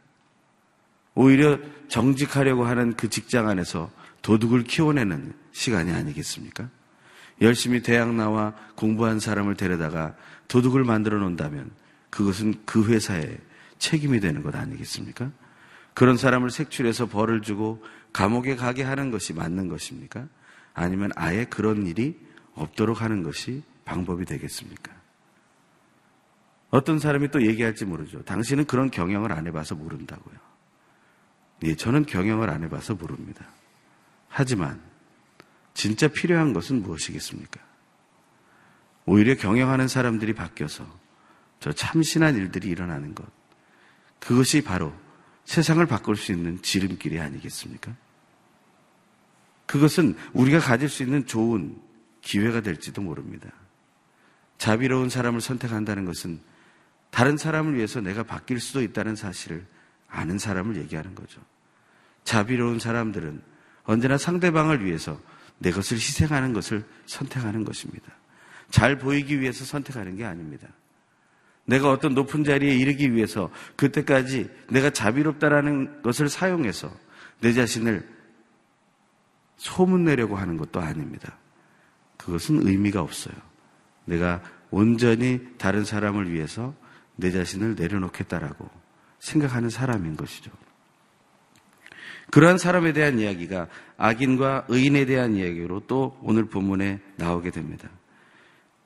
오히려 1.15 1.57
정직하려고 1.87 2.65
하는 2.65 2.93
그 2.93 3.09
직장 3.09 3.47
안에서 3.47 3.89
도둑을 4.21 4.63
키워내는 4.63 5.33
시간이 5.51 5.91
아니겠습니까? 5.91 6.69
열심히 7.41 7.81
대학 7.81 8.13
나와 8.13 8.53
공부한 8.75 9.19
사람을 9.19 9.55
데려다가 9.55 10.15
도둑을 10.47 10.83
만들어 10.83 11.17
놓는다면 11.17 11.71
그것은 12.09 12.53
그 12.65 12.85
회사의 12.87 13.37
책임이 13.79 14.19
되는 14.19 14.43
것 14.43 14.55
아니겠습니까? 14.55 15.31
그런 15.93 16.17
사람을 16.17 16.51
색출해서 16.51 17.07
벌을 17.07 17.41
주고 17.41 17.83
감옥에 18.13 18.55
가게 18.55 18.83
하는 18.83 19.11
것이 19.11 19.33
맞는 19.33 19.67
것입니까? 19.67 20.27
아니면 20.73 21.11
아예 21.15 21.45
그런 21.45 21.87
일이 21.87 22.19
없도록 22.53 23.01
하는 23.01 23.23
것이 23.23 23.63
방법이 23.85 24.25
되겠습니까? 24.25 24.91
어떤 26.69 26.99
사람이 26.99 27.31
또 27.31 27.45
얘기할지 27.45 27.85
모르죠. 27.85 28.23
당신은 28.23 28.65
그런 28.65 28.91
경영을 28.91 29.31
안 29.33 29.47
해봐서 29.47 29.75
모른다고요. 29.75 30.35
예, 31.63 31.75
저는 31.75 32.05
경영을 32.05 32.49
안 32.49 32.63
해봐서 32.63 32.95
모릅니다. 32.95 33.45
하지만 34.29 34.81
진짜 35.73 36.07
필요한 36.07 36.53
것은 36.53 36.81
무엇이겠습니까? 36.81 37.59
오히려 39.05 39.35
경영하는 39.35 39.87
사람들이 39.87 40.33
바뀌어서 40.33 40.85
저 41.59 41.71
참신한 41.71 42.35
일들이 42.35 42.69
일어나는 42.69 43.15
것. 43.15 43.25
그것이 44.19 44.63
바로 44.63 44.93
세상을 45.45 45.83
바꿀 45.85 46.15
수 46.15 46.31
있는 46.31 46.61
지름길이 46.61 47.19
아니겠습니까? 47.19 47.95
그것은 49.65 50.15
우리가 50.33 50.59
가질 50.59 50.89
수 50.89 51.03
있는 51.03 51.25
좋은 51.25 51.79
기회가 52.21 52.61
될지도 52.61 53.01
모릅니다. 53.01 53.49
자비로운 54.57 55.09
사람을 55.09 55.41
선택한다는 55.41 56.05
것은 56.05 56.39
다른 57.09 57.37
사람을 57.37 57.75
위해서 57.75 57.99
내가 57.99 58.23
바뀔 58.23 58.59
수도 58.59 58.81
있다는 58.81 59.15
사실을 59.15 59.65
아는 60.07 60.37
사람을 60.37 60.77
얘기하는 60.77 61.15
거죠. 61.15 61.41
자비로운 62.23 62.79
사람들은 62.79 63.41
언제나 63.83 64.17
상대방을 64.17 64.85
위해서 64.85 65.19
내 65.61 65.71
것을 65.71 65.97
희생하는 65.97 66.53
것을 66.53 66.83
선택하는 67.05 67.63
것입니다. 67.63 68.11
잘 68.71 68.97
보이기 68.97 69.39
위해서 69.39 69.63
선택하는 69.63 70.15
게 70.15 70.25
아닙니다. 70.25 70.67
내가 71.65 71.91
어떤 71.91 72.15
높은 72.15 72.43
자리에 72.43 72.73
이르기 72.73 73.13
위해서 73.13 73.51
그때까지 73.75 74.49
내가 74.69 74.89
자비롭다라는 74.89 76.01
것을 76.01 76.29
사용해서 76.29 76.91
내 77.41 77.53
자신을 77.53 78.07
소문내려고 79.57 80.35
하는 80.35 80.57
것도 80.57 80.79
아닙니다. 80.79 81.37
그것은 82.17 82.67
의미가 82.67 83.01
없어요. 83.01 83.35
내가 84.05 84.41
온전히 84.71 85.39
다른 85.59 85.85
사람을 85.85 86.31
위해서 86.31 86.73
내 87.15 87.29
자신을 87.29 87.75
내려놓겠다라고 87.75 88.67
생각하는 89.19 89.69
사람인 89.69 90.17
것이죠. 90.17 90.49
그러한 92.29 92.57
사람에 92.57 92.93
대한 92.93 93.19
이야기가 93.19 93.67
악인과 93.97 94.65
의인에 94.69 95.05
대한 95.05 95.35
이야기로 95.35 95.81
또 95.87 96.17
오늘 96.21 96.45
본문에 96.45 96.99
나오게 97.17 97.51
됩니다. 97.51 97.89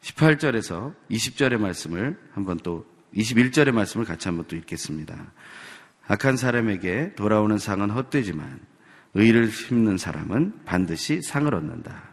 18절에서 0.02 0.94
20절의 1.10 1.58
말씀을 1.58 2.18
한번 2.34 2.58
또 2.58 2.86
21절의 3.16 3.72
말씀을 3.72 4.06
같이 4.06 4.28
한번 4.28 4.46
또 4.48 4.56
읽겠습니다. 4.56 5.32
악한 6.08 6.38
사람에게 6.38 7.14
돌아오는 7.16 7.58
상은 7.58 7.90
헛되지만 7.90 8.60
의를 9.16 9.50
심는 9.50 9.98
사람은 9.98 10.66
반드시 10.66 11.22
상을 11.22 11.54
얻는다. 11.54 12.04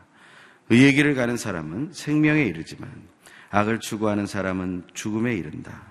의의 0.71 0.95
길을 0.95 1.15
가는 1.15 1.37
사람은 1.37 1.91
생명에 1.93 2.45
이르지만 2.45 2.91
악을 3.51 3.81
추구하는 3.81 4.27
사람은 4.27 4.85
죽음에 4.95 5.35
이른다. 5.35 5.83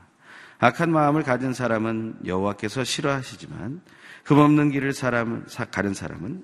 악한 0.59 0.91
마음을 0.91 1.23
가진 1.23 1.53
사람은 1.53 2.19
여호와께서 2.25 2.83
싫어하시지만 2.83 3.81
흠없는 4.25 4.71
길을 4.71 4.93
사람 4.93 5.45
가는 5.71 5.93
사람은 5.93 6.43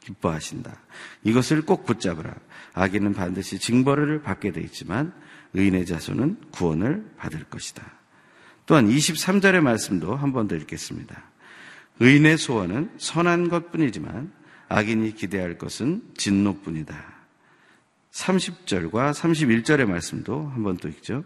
기뻐하신다. 0.00 0.74
이것을 1.24 1.62
꼭 1.62 1.84
붙잡으라. 1.84 2.34
악인은 2.74 3.14
반드시 3.14 3.58
징벌을 3.58 4.22
받게 4.22 4.52
돼 4.52 4.60
있지만 4.62 5.12
의인의 5.54 5.86
자손은 5.86 6.38
구원을 6.52 7.04
받을 7.16 7.44
것이다. 7.44 7.82
또한 8.66 8.88
23절의 8.88 9.60
말씀도 9.60 10.14
한 10.16 10.32
번 10.32 10.48
더 10.48 10.54
읽겠습니다. 10.56 11.22
의인의 11.98 12.38
소원은 12.38 12.92
선한 12.98 13.48
것뿐이지만 13.48 14.32
악인이 14.68 15.14
기대할 15.16 15.58
것은 15.58 16.02
진노뿐이다. 16.16 16.96
30절과 18.12 19.12
31절의 19.12 19.86
말씀도 19.86 20.48
한 20.48 20.62
번 20.62 20.76
또 20.76 20.88
읽죠. 20.88 21.24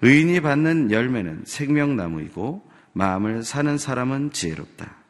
의인이 0.00 0.40
받는 0.40 0.90
열매는 0.90 1.44
생명나무이고 1.46 2.68
마음을 2.94 3.44
사는 3.44 3.78
사람은 3.78 4.32
지혜롭다. 4.32 5.01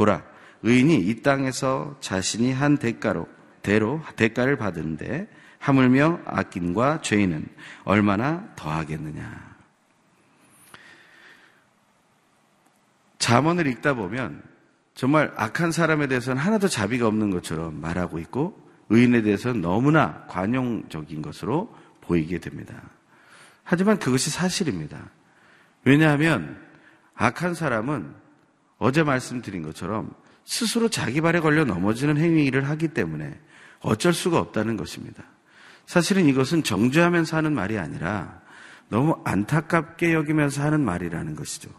보라, 0.00 0.22
의인이 0.62 0.96
이 0.96 1.20
땅에서 1.20 1.98
자신이 2.00 2.54
한 2.54 2.78
대가로 2.78 3.28
대로 3.60 4.00
대가를 4.16 4.56
받은데 4.56 5.28
하물며 5.58 6.20
악인과 6.24 7.02
죄인은 7.02 7.46
얼마나 7.84 8.48
더하겠느냐. 8.56 9.50
자문을 13.18 13.66
읽다 13.66 13.92
보면 13.92 14.42
정말 14.94 15.34
악한 15.36 15.70
사람에 15.70 16.06
대해서는 16.06 16.40
하나도 16.40 16.68
자비가 16.68 17.06
없는 17.06 17.30
것처럼 17.30 17.78
말하고 17.78 18.18
있고 18.20 18.58
의인에 18.88 19.20
대해서는 19.20 19.60
너무나 19.60 20.24
관용적인 20.28 21.20
것으로 21.20 21.76
보이게 22.00 22.38
됩니다. 22.38 22.80
하지만 23.64 23.98
그것이 23.98 24.30
사실입니다. 24.30 25.10
왜냐하면 25.84 26.58
악한 27.14 27.52
사람은 27.52 28.29
어제 28.80 29.04
말씀드린 29.04 29.62
것처럼 29.62 30.12
스스로 30.44 30.88
자기 30.88 31.20
발에 31.20 31.38
걸려 31.38 31.64
넘어지는 31.64 32.16
행위를 32.16 32.68
하기 32.68 32.88
때문에 32.88 33.38
어쩔 33.78 34.12
수가 34.12 34.40
없다는 34.40 34.76
것입니다. 34.76 35.22
사실은 35.86 36.26
이것은 36.26 36.64
정죄하면서 36.64 37.36
하는 37.36 37.54
말이 37.54 37.78
아니라 37.78 38.40
너무 38.88 39.20
안타깝게 39.24 40.12
여기면서 40.12 40.64
하는 40.64 40.80
말이라는 40.80 41.36
것이죠. 41.36 41.70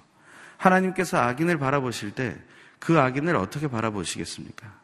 하나님께서 0.56 1.18
악인을 1.18 1.58
바라보실 1.60 2.12
때 2.12 2.40
그 2.82 3.00
악인을 3.00 3.36
어떻게 3.36 3.68
바라보시겠습니까? 3.68 4.82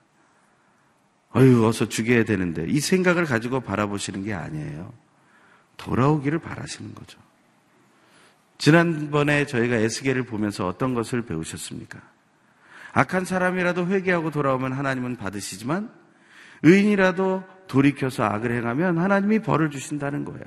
어휴, 1.32 1.66
어서 1.66 1.90
죽여야 1.90 2.26
되는데 2.26 2.64
이 2.68 2.80
생각을 2.80 3.26
가지고 3.26 3.60
바라보시는 3.60 4.24
게 4.24 4.34
아니에요. 4.36 4.94
돌아오기를 5.78 6.38
바라시는 6.40 6.94
거죠. 6.94 7.20
지난번에 8.58 9.46
저희가 9.46 9.76
에스겔을 9.76 10.24
보면서 10.24 10.68
어떤 10.68 10.94
것을 10.94 11.24
배우셨습니까? 11.24 12.00
악한 12.94 13.26
사람이라도 13.26 13.88
회개하고 13.88 14.32
돌아오면 14.32 14.74
하나님은 14.74 15.18
받으시지만 15.18 15.92
의인이라도 16.64 17.44
돌이켜서 17.68 18.24
악을 18.24 18.52
행하면 18.52 18.98
하나님이 18.98 19.40
벌을 19.40 19.70
주신다는 19.70 20.26
거예요. 20.26 20.44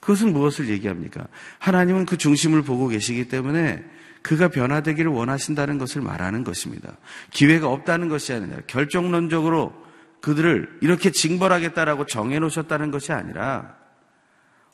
그것은 0.00 0.32
무엇을 0.32 0.68
얘기합니까? 0.68 1.26
하나님은 1.60 2.06
그 2.06 2.18
중심을 2.18 2.62
보고 2.62 2.88
계시기 2.88 3.28
때문에 3.28 3.84
그가 4.20 4.48
변화되기를 4.48 5.10
원하신다는 5.10 5.78
것을 5.78 6.02
말하는 6.02 6.44
것입니다. 6.44 6.96
기회가 7.30 7.68
없다는 7.68 8.08
것이 8.08 8.32
아니라 8.32 8.58
결정론적으로 8.66 9.72
그들을 10.20 10.78
이렇게 10.80 11.10
징벌하겠다라고 11.10 12.06
정해놓으셨다는 12.06 12.90
것이 12.90 13.12
아니라 13.12 13.76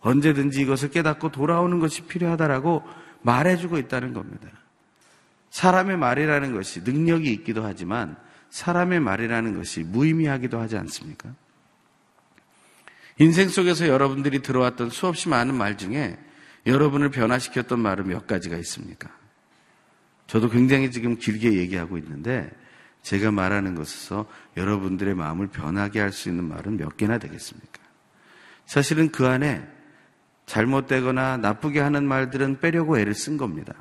언제든지 0.00 0.60
이것을 0.62 0.90
깨닫고 0.90 1.30
돌아오는 1.30 1.78
것이 1.78 2.02
필요하다라고 2.02 2.82
말해주고 3.22 3.78
있다는 3.78 4.12
겁니다. 4.12 4.48
사람의 5.50 5.96
말이라는 5.96 6.54
것이 6.54 6.82
능력이 6.82 7.32
있기도 7.32 7.64
하지만 7.64 8.16
사람의 8.50 9.00
말이라는 9.00 9.56
것이 9.56 9.82
무의미하기도 9.82 10.58
하지 10.60 10.76
않습니까? 10.76 11.34
인생 13.18 13.48
속에서 13.48 13.88
여러분들이 13.88 14.42
들어왔던 14.42 14.90
수없이 14.90 15.28
많은 15.28 15.54
말 15.54 15.76
중에 15.76 16.16
여러분을 16.66 17.10
변화시켰던 17.10 17.80
말은 17.80 18.06
몇 18.06 18.26
가지가 18.26 18.56
있습니까? 18.58 19.10
저도 20.26 20.50
굉장히 20.50 20.90
지금 20.90 21.16
길게 21.16 21.54
얘기하고 21.54 21.98
있는데 21.98 22.50
제가 23.02 23.32
말하는 23.32 23.74
것에서 23.74 24.26
여러분들의 24.56 25.14
마음을 25.14 25.48
변하게 25.48 26.00
할 26.00 26.12
수 26.12 26.28
있는 26.28 26.44
말은 26.44 26.76
몇 26.76 26.96
개나 26.96 27.18
되겠습니까? 27.18 27.80
사실은 28.66 29.10
그 29.10 29.26
안에 29.26 29.66
잘못되거나 30.48 31.36
나쁘게 31.36 31.78
하는 31.78 32.08
말들은 32.08 32.58
빼려고 32.60 32.98
애를 32.98 33.14
쓴 33.14 33.36
겁니다. 33.36 33.74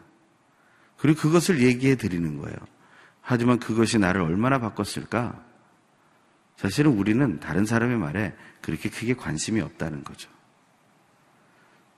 그리고 0.97 1.21
그것을 1.21 1.61
얘기해 1.61 1.95
드리는 1.95 2.37
거예요. 2.37 2.55
하지만 3.21 3.57
그것이 3.59 3.97
나를 3.97 4.21
얼마나 4.21 4.59
바꿨을까? 4.59 5.43
사실은 6.57 6.91
우리는 6.91 7.39
다른 7.39 7.65
사람의 7.65 7.97
말에 7.97 8.35
그렇게 8.61 8.89
크게 8.89 9.13
관심이 9.13 9.61
없다는 9.61 10.03
거죠. 10.03 10.29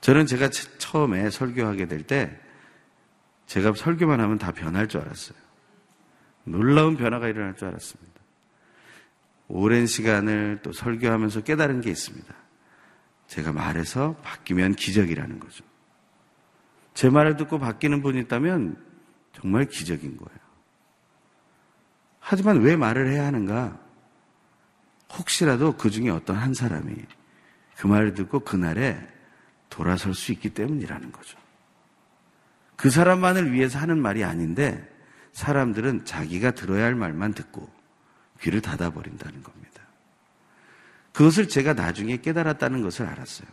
저는 0.01 0.25
제가 0.27 0.49
처음에 0.49 1.29
설교하게 1.29 1.87
될 1.87 2.03
때 2.03 2.39
제가 3.47 3.73
설교만 3.73 4.19
하면 4.19 4.37
다 4.37 4.51
변할 4.51 4.87
줄 4.87 5.01
알았어요. 5.01 5.37
놀라운 6.43 6.95
변화가 6.95 7.27
일어날 7.27 7.55
줄 7.55 7.67
알았습니다. 7.69 8.19
오랜 9.47 9.87
시간을 9.87 10.59
또 10.61 10.71
설교하면서 10.71 11.41
깨달은 11.41 11.81
게 11.81 11.89
있습니다. 11.89 12.38
제가 13.29 13.53
말해서 13.53 14.15
바뀌면 14.23 14.73
기적이라는 14.73 15.39
거죠. 15.39 15.63
제 16.95 17.09
말을 17.09 17.37
듣고 17.37 17.59
바뀌는 17.59 18.01
분이 18.01 18.19
있다면 18.21 18.83
정말 19.33 19.65
기적인 19.65 20.17
거예요. 20.17 20.39
하지만 22.19 22.61
왜 22.61 22.75
말을 22.75 23.11
해야 23.11 23.27
하는가? 23.27 23.79
혹시라도 25.13 25.77
그 25.77 25.91
중에 25.91 26.09
어떤 26.09 26.37
한 26.37 26.55
사람이 26.55 26.95
그 27.77 27.87
말을 27.87 28.15
듣고 28.15 28.39
그날에 28.39 28.99
돌아설 29.69 30.15
수 30.15 30.31
있기 30.31 30.49
때문이라는 30.49 31.11
거죠. 31.11 31.37
그 32.75 32.89
사람만을 32.89 33.53
위해서 33.53 33.77
하는 33.77 34.01
말이 34.01 34.23
아닌데 34.23 34.87
사람들은 35.33 36.05
자기가 36.05 36.51
들어야 36.51 36.85
할 36.85 36.95
말만 36.95 37.33
듣고 37.33 37.71
귀를 38.41 38.61
닫아버린다는 38.61 39.43
겁니다. 39.43 39.78
그것을 41.13 41.47
제가 41.47 41.73
나중에 41.73 42.17
깨달았다는 42.17 42.81
것을 42.81 43.05
알았어요. 43.05 43.47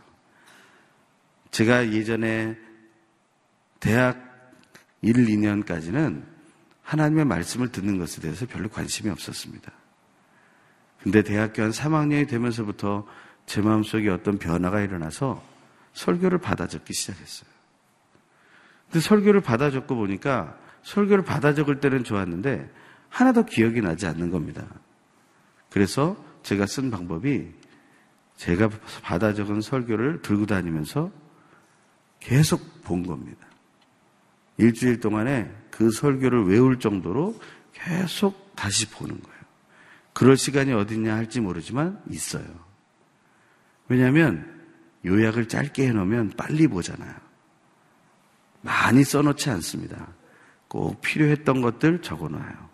제가 1.51 1.91
예전에 1.91 2.57
대학 3.79 4.27
1, 5.01 5.13
2년까지는 5.13 6.23
하나님의 6.83 7.25
말씀을 7.25 7.69
듣는 7.69 7.97
것에 7.97 8.21
대해서 8.21 8.45
별로 8.45 8.69
관심이 8.69 9.09
없었습니다. 9.09 9.71
근데 11.01 11.21
대학교 11.21 11.63
한 11.63 11.71
3학년이 11.71 12.27
되면서부터 12.27 13.07
제 13.45 13.61
마음속에 13.61 14.09
어떤 14.09 14.37
변화가 14.37 14.81
일어나서 14.81 15.43
설교를 15.93 16.39
받아 16.39 16.67
적기 16.67 16.93
시작했어요. 16.93 17.49
근데 18.85 18.99
설교를 18.99 19.41
받아 19.41 19.69
적고 19.71 19.95
보니까 19.95 20.57
설교를 20.83 21.23
받아 21.23 21.53
적을 21.53 21.79
때는 21.79 22.03
좋았는데 22.03 22.69
하나도 23.09 23.45
기억이 23.45 23.81
나지 23.81 24.05
않는 24.05 24.31
겁니다. 24.31 24.65
그래서 25.69 26.15
제가 26.47 26.65
쓴 26.65 26.89
방법이 26.89 27.45
제가 28.37 28.69
받아 29.03 29.33
적은 29.33 29.59
설교를 29.59 30.21
들고 30.21 30.45
다니면서 30.45 31.11
계속 32.21 32.83
본 32.83 33.05
겁니다. 33.05 33.45
일주일 34.55 35.01
동안에 35.01 35.53
그 35.69 35.91
설교를 35.91 36.45
외울 36.45 36.79
정도로 36.79 37.37
계속 37.73 38.55
다시 38.55 38.89
보는 38.89 39.21
거예요. 39.21 39.37
그럴 40.13 40.37
시간이 40.37 40.71
어딨냐 40.71 41.13
할지 41.13 41.41
모르지만 41.41 42.01
있어요. 42.09 42.45
왜냐하면 43.89 44.49
요약을 45.05 45.49
짧게 45.49 45.85
해놓으면 45.89 46.31
빨리 46.37 46.67
보잖아요. 46.67 47.13
많이 48.61 49.03
써놓지 49.03 49.49
않습니다. 49.49 50.07
꼭 50.69 51.01
필요했던 51.01 51.61
것들 51.61 52.01
적어놔요. 52.01 52.69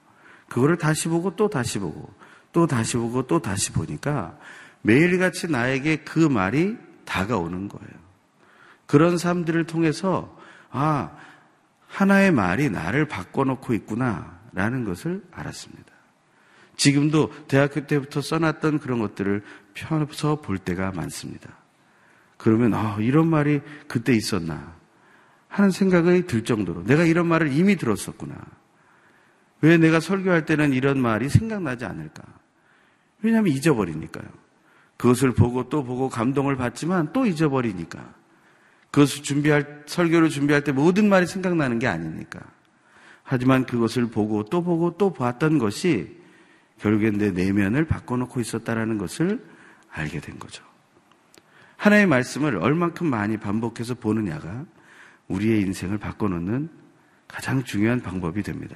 그거를 0.47 0.77
다시 0.77 1.07
보고 1.07 1.35
또 1.35 1.49
다시 1.49 1.79
보고 1.79 2.13
또 2.53 2.65
다시 2.65 2.95
보고 2.95 3.27
또 3.27 3.41
다시 3.41 3.73
보니까 3.73 4.37
매일같이 4.81 5.51
나에게 5.51 5.97
그 5.97 6.19
말이 6.19 6.77
다가오는 7.03 7.67
거예요. 7.67 8.03
그런 8.85 9.17
삶들을 9.17 9.65
통해서 9.65 10.37
아 10.69 11.11
하나의 11.87 12.31
말이 12.31 12.69
나를 12.69 13.07
바꿔놓고 13.07 13.73
있구나 13.73 14.39
라는 14.53 14.85
것을 14.85 15.23
알았습니다. 15.31 15.91
지금도 16.75 17.31
대학교 17.47 17.85
때부터 17.85 18.21
써놨던 18.21 18.79
그런 18.79 18.99
것들을 18.99 19.43
펴서 19.73 20.41
볼 20.41 20.57
때가 20.57 20.91
많습니다. 20.91 21.49
그러면, 22.37 22.73
아, 22.73 22.97
이런 22.99 23.27
말이 23.27 23.61
그때 23.87 24.13
있었나 24.13 24.75
하는 25.47 25.71
생각이 25.71 26.25
들 26.25 26.43
정도로 26.43 26.83
내가 26.83 27.03
이런 27.03 27.27
말을 27.27 27.53
이미 27.53 27.75
들었었구나. 27.75 28.35
왜 29.61 29.77
내가 29.77 29.99
설교할 29.99 30.45
때는 30.45 30.73
이런 30.73 30.99
말이 30.99 31.29
생각나지 31.29 31.85
않을까? 31.85 32.23
왜냐하면 33.23 33.51
잊어버리니까요. 33.53 34.25
그것을 34.97 35.33
보고 35.33 35.69
또 35.69 35.83
보고 35.83 36.09
감동을 36.09 36.55
받지만 36.55 37.11
또 37.13 37.25
잊어버리니까. 37.25 38.13
그것을 38.91 39.23
준비할, 39.23 39.83
설교를 39.87 40.29
준비할 40.29 40.63
때 40.63 40.71
모든 40.71 41.09
말이 41.09 41.25
생각나는 41.25 41.79
게 41.79 41.87
아니니까. 41.87 42.39
하지만 43.23 43.65
그것을 43.65 44.07
보고 44.07 44.43
또 44.43 44.63
보고 44.63 44.97
또 44.97 45.13
봤던 45.13 45.57
것이 45.57 46.15
결국엔 46.79 47.17
내 47.17 47.31
내면을 47.31 47.85
바꿔놓고 47.85 48.39
있었다라는 48.39 48.97
것을 48.97 49.43
알게 49.89 50.19
된 50.19 50.37
거죠. 50.37 50.63
하나의 51.77 52.05
말씀을 52.05 52.57
얼만큼 52.57 53.07
많이 53.07 53.37
반복해서 53.37 53.95
보느냐가 53.95 54.65
우리의 55.27 55.61
인생을 55.61 55.97
바꿔놓는 55.97 56.69
가장 57.27 57.63
중요한 57.63 58.01
방법이 58.01 58.43
됩니다. 58.43 58.75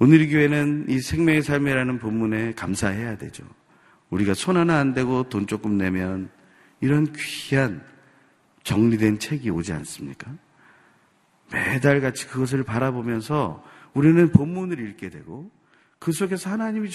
오늘 0.00 0.20
이 0.20 0.28
교회는 0.28 0.86
이 0.88 1.00
생명의 1.00 1.42
삶이라는 1.42 1.98
본문에 1.98 2.54
감사해야 2.54 3.16
되죠. 3.16 3.44
우리가 4.10 4.34
손 4.34 4.56
하나 4.56 4.78
안 4.78 4.94
대고 4.94 5.28
돈 5.28 5.46
조금 5.46 5.76
내면 5.76 6.30
이런 6.80 7.12
귀한 7.16 7.82
정리된 8.62 9.18
책이 9.18 9.50
오지 9.50 9.72
않습니까? 9.72 10.32
매달 11.52 12.00
같이 12.00 12.28
그것을 12.28 12.62
바라보면서 12.62 13.64
우리는 13.94 14.30
본문을 14.30 14.78
읽게 14.78 15.08
되고 15.08 15.50
그 15.98 16.12
속에서 16.12 16.50
하나님이 16.50 16.90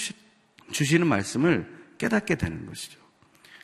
주시는 0.71 1.05
말씀을 1.05 1.67
깨닫게 1.97 2.35
되는 2.35 2.65
것이죠. 2.65 3.01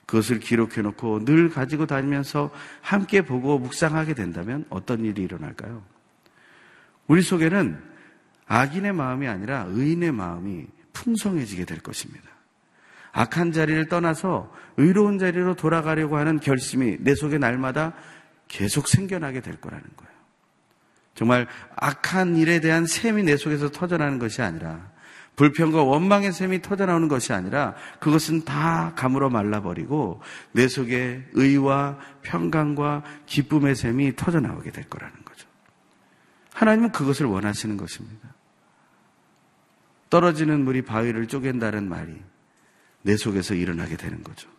그것을 0.05 0.39
기록해 0.39 0.81
놓고 0.81 1.23
늘 1.23 1.49
가지고 1.49 1.85
다니면서 1.85 2.51
함께 2.81 3.21
보고 3.21 3.59
묵상하게 3.59 4.15
된다면 4.15 4.65
어떤 4.69 5.05
일이 5.05 5.21
일어날까요? 5.21 5.83
우리 7.07 7.21
속에는 7.21 7.88
악인의 8.49 8.93
마음이 8.93 9.27
아니라 9.27 9.65
의인의 9.69 10.11
마음이 10.11 10.65
풍성해지게 10.91 11.65
될 11.65 11.79
것입니다. 11.79 12.27
악한 13.11 13.51
자리를 13.51 13.87
떠나서 13.87 14.51
의로운 14.77 15.19
자리로 15.19 15.55
돌아가려고 15.55 16.17
하는 16.17 16.39
결심이 16.39 16.97
내 16.99 17.15
속에 17.15 17.37
날마다 17.37 17.93
계속 18.47 18.87
생겨나게 18.87 19.41
될 19.41 19.61
거라는 19.61 19.85
거예요. 19.95 20.09
정말 21.13 21.47
악한 21.75 22.37
일에 22.37 22.59
대한 22.59 22.85
샘이 22.85 23.23
내 23.23 23.37
속에서 23.37 23.69
터져나는 23.69 24.19
것이 24.19 24.41
아니라 24.41 24.89
불평과 25.35 25.83
원망의 25.83 26.33
샘이 26.33 26.61
터져나오는 26.61 27.07
것이 27.07 27.33
아니라 27.33 27.75
그것은 27.99 28.45
다 28.45 28.93
가물어 28.95 29.29
말라버리고 29.29 30.21
내 30.53 30.67
속에 30.67 31.23
의와 31.33 31.97
평강과 32.23 33.03
기쁨의 33.25 33.75
샘이 33.75 34.15
터져나오게 34.15 34.71
될 34.71 34.89
거라는 34.89 35.15
거죠. 35.23 35.47
하나님은 36.53 36.91
그것을 36.91 37.27
원하시는 37.27 37.77
것입니다. 37.77 38.38
떨어지는 40.09 40.63
물이 40.63 40.83
바위를 40.83 41.27
쪼갠다는 41.27 41.87
말이 41.87 42.13
내 43.01 43.15
속에서 43.15 43.53
일어나게 43.53 43.95
되는 43.95 44.23
거죠. 44.23 44.49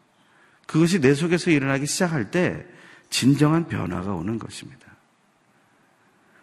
그것이 0.67 1.01
내 1.01 1.15
속에서 1.15 1.51
일어나기 1.51 1.87
시작할 1.87 2.31
때 2.31 2.65
진정한 3.11 3.67
변화가 3.67 4.15
오는 4.15 4.39
것입니다. 4.39 4.87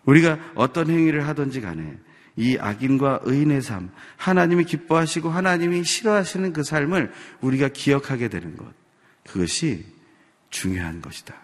우리가 0.03 0.37
어떤 0.55 0.89
행위를 0.89 1.27
하든지 1.27 1.61
간에 1.61 1.97
이 2.35 2.57
악인과 2.59 3.21
의인의 3.23 3.61
삶, 3.61 3.89
하나님이 4.15 4.65
기뻐하시고 4.65 5.29
하나님이 5.29 5.83
싫어하시는 5.83 6.53
그 6.53 6.63
삶을 6.63 7.11
우리가 7.41 7.69
기억하게 7.69 8.27
되는 8.27 8.55
것. 8.55 8.67
그것이 9.25 9.85
중요한 10.49 11.01
것이다. 11.01 11.35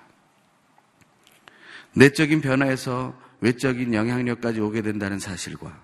내적인 1.95 2.41
변화에서 2.41 3.19
외적인 3.41 3.93
영향력까지 3.93 4.59
오게 4.61 4.81
된다는 4.81 5.19
사실과 5.19 5.82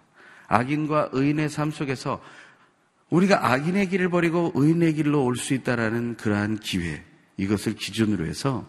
악인과 0.49 1.09
의인의 1.13 1.49
삶 1.49 1.71
속에서 1.71 2.21
우리가 3.09 3.51
악인의 3.51 3.89
길을 3.89 4.09
버리고 4.09 4.51
의인의 4.55 4.93
길로 4.95 5.23
올 5.23 5.35
수 5.37 5.53
있다라는 5.53 6.17
그러한 6.17 6.57
기회, 6.57 7.03
이것을 7.37 7.75
기준으로 7.75 8.25
해서 8.25 8.67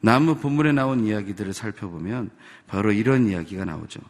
나무 0.00 0.36
본문에 0.36 0.72
나온 0.72 1.06
이야기들을 1.06 1.52
살펴보면 1.52 2.30
바로 2.66 2.92
이런 2.92 3.28
이야기가 3.28 3.64
나오죠. 3.64 4.00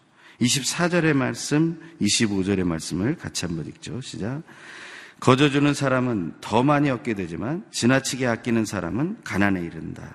24절의 0.41 1.13
말씀, 1.15 1.81
25절의 2.01 2.65
말씀을 2.65 3.17
같이 3.17 3.47
한번 3.47 3.67
읽죠. 3.67 4.01
시작. 4.01 4.43
거저 5.21 5.51
주는 5.51 5.73
사람은 5.73 6.35
더 6.41 6.65
많이 6.65 6.91
얻게 6.91 7.15
되지만 7.15 7.65
지나치게 7.71 8.27
아끼는 8.27 8.65
사람은 8.65 9.19
가난에 9.23 9.61
이른다. 9.61 10.13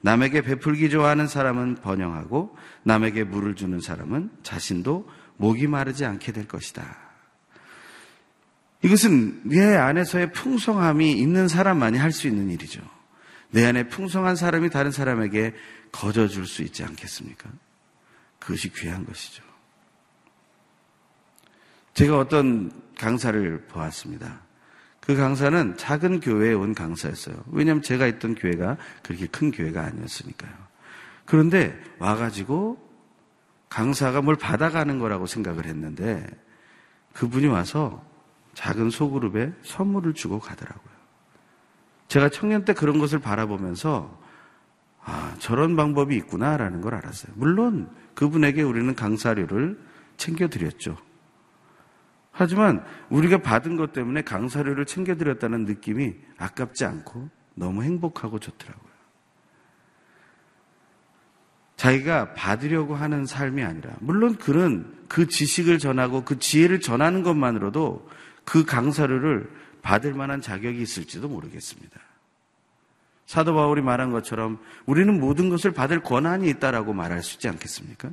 남에게 0.00 0.40
베풀기 0.42 0.88
좋아하는 0.90 1.26
사람은 1.26 1.76
번영하고 1.82 2.56
남에게 2.84 3.24
물을 3.24 3.54
주는 3.56 3.80
사람은 3.80 4.30
자신도 4.42 5.08
목이 5.38 5.66
마르지 5.66 6.04
않게 6.04 6.32
될 6.32 6.46
것이다. 6.46 7.08
이것은 8.82 9.40
내 9.44 9.74
안에서의 9.74 10.32
풍성함이 10.32 11.12
있는 11.12 11.48
사람만이 11.48 11.98
할 11.98 12.12
수 12.12 12.28
있는 12.28 12.50
일이죠. 12.50 12.80
내 13.50 13.64
안에 13.64 13.88
풍성한 13.88 14.36
사람이 14.36 14.70
다른 14.70 14.92
사람에게 14.92 15.54
거저줄 15.90 16.46
수 16.46 16.62
있지 16.62 16.84
않겠습니까? 16.84 17.50
그것이 18.38 18.72
귀한 18.74 19.04
것이죠. 19.06 19.42
제가 21.94 22.18
어떤 22.18 22.70
강사를 22.98 23.66
보았습니다. 23.66 24.40
그 25.00 25.16
강사는 25.16 25.76
작은 25.76 26.20
교회에 26.20 26.52
온 26.52 26.74
강사였어요. 26.74 27.42
왜냐하면 27.50 27.82
제가 27.82 28.06
있던 28.06 28.34
교회가 28.34 28.76
그렇게 29.02 29.26
큰 29.26 29.50
교회가 29.50 29.82
아니었으니까요. 29.82 30.52
그런데 31.24 31.76
와가지고 31.98 32.87
강사가 33.68 34.22
뭘 34.22 34.36
받아가는 34.36 34.98
거라고 34.98 35.26
생각을 35.26 35.66
했는데 35.66 36.26
그분이 37.12 37.46
와서 37.46 38.02
작은 38.54 38.90
소그룹에 38.90 39.52
선물을 39.62 40.14
주고 40.14 40.38
가더라고요. 40.38 40.98
제가 42.08 42.28
청년 42.30 42.64
때 42.64 42.72
그런 42.72 42.98
것을 42.98 43.18
바라보면서 43.18 44.18
아, 45.04 45.34
저런 45.38 45.76
방법이 45.76 46.16
있구나라는 46.16 46.80
걸 46.80 46.94
알았어요. 46.94 47.32
물론 47.36 47.90
그분에게 48.14 48.62
우리는 48.62 48.94
강사료를 48.94 49.78
챙겨드렸죠. 50.16 50.96
하지만 52.30 52.84
우리가 53.08 53.38
받은 53.38 53.76
것 53.76 53.92
때문에 53.92 54.22
강사료를 54.22 54.86
챙겨드렸다는 54.86 55.64
느낌이 55.64 56.14
아깝지 56.36 56.84
않고 56.84 57.28
너무 57.54 57.82
행복하고 57.82 58.38
좋더라고요. 58.38 58.87
자기가 61.78 62.34
받으려고 62.34 62.96
하는 62.96 63.24
삶이 63.24 63.62
아니라, 63.62 63.92
물론 64.00 64.36
그는 64.36 64.92
그 65.06 65.28
지식을 65.28 65.78
전하고 65.78 66.24
그 66.24 66.40
지혜를 66.40 66.80
전하는 66.80 67.22
것만으로도 67.22 68.10
그 68.44 68.64
강사료를 68.64 69.48
받을 69.80 70.12
만한 70.12 70.40
자격이 70.40 70.82
있을지도 70.82 71.28
모르겠습니다. 71.28 72.00
사도 73.26 73.54
바울이 73.54 73.80
말한 73.80 74.10
것처럼 74.10 74.58
우리는 74.86 75.20
모든 75.20 75.50
것을 75.50 75.70
받을 75.70 76.02
권한이 76.02 76.48
있다라고 76.50 76.94
말할 76.94 77.22
수 77.22 77.36
있지 77.36 77.48
않겠습니까? 77.48 78.10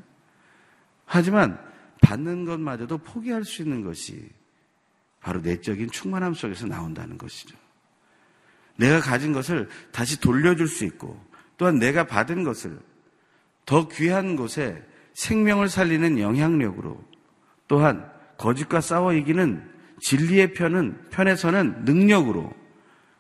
하지만 1.05 1.59
받는 2.01 2.45
것마저도 2.45 2.99
포기할 2.99 3.45
수 3.45 3.63
있는 3.63 3.83
것이 3.83 4.29
바로 5.21 5.41
내적인 5.41 5.89
충만함 5.89 6.35
속에서 6.35 6.67
나온다는 6.67 7.17
것이죠. 7.17 7.57
내가 8.75 8.99
가진 8.99 9.33
것을 9.33 9.69
다시 9.91 10.19
돌려줄 10.19 10.67
수 10.67 10.85
있고 10.85 11.19
또한 11.57 11.79
내가 11.79 12.03
받은 12.05 12.43
것을 12.43 12.79
더 13.65 13.87
귀한 13.89 14.35
곳에 14.35 14.81
생명을 15.13 15.69
살리는 15.69 16.19
영향력으로 16.19 17.03
또한 17.67 18.09
거짓과 18.37 18.81
싸워 18.81 19.13
이기는 19.13 19.71
진리의 20.01 20.53
편은 20.53 21.09
편에서는 21.09 21.85
능력으로 21.85 22.53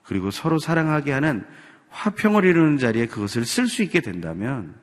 그리고 0.03 0.29
서로 0.29 0.59
사랑하게 0.59 1.11
하는 1.11 1.45
화평을 1.89 2.43
이루는 2.43 2.77
자리에 2.77 3.07
그것을 3.07 3.45
쓸 3.45 3.67
수 3.67 3.81
있게 3.81 4.01
된다면 4.01 4.75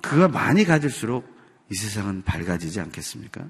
그가 0.00 0.28
많이 0.28 0.64
가질수록 0.64 1.28
이 1.70 1.74
세상은 1.74 2.22
밝아지지 2.22 2.80
않겠습니까? 2.80 3.44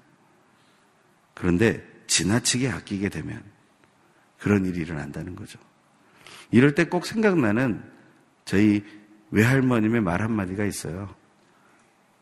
그런데 1.35 1.87
지나치게 2.07 2.69
아끼게 2.69 3.09
되면 3.11 3.43
그런 4.39 4.65
일이 4.65 4.81
일어난다는 4.81 5.37
거죠. 5.37 5.59
이럴 6.51 6.75
때 6.75 6.85
꼭 6.85 7.07
생각나는 7.07 7.83
저희 8.45 8.85
외할머님의 9.33 10.01
말 10.03 10.23
한마디가 10.23 10.65
있어요. 10.65 11.13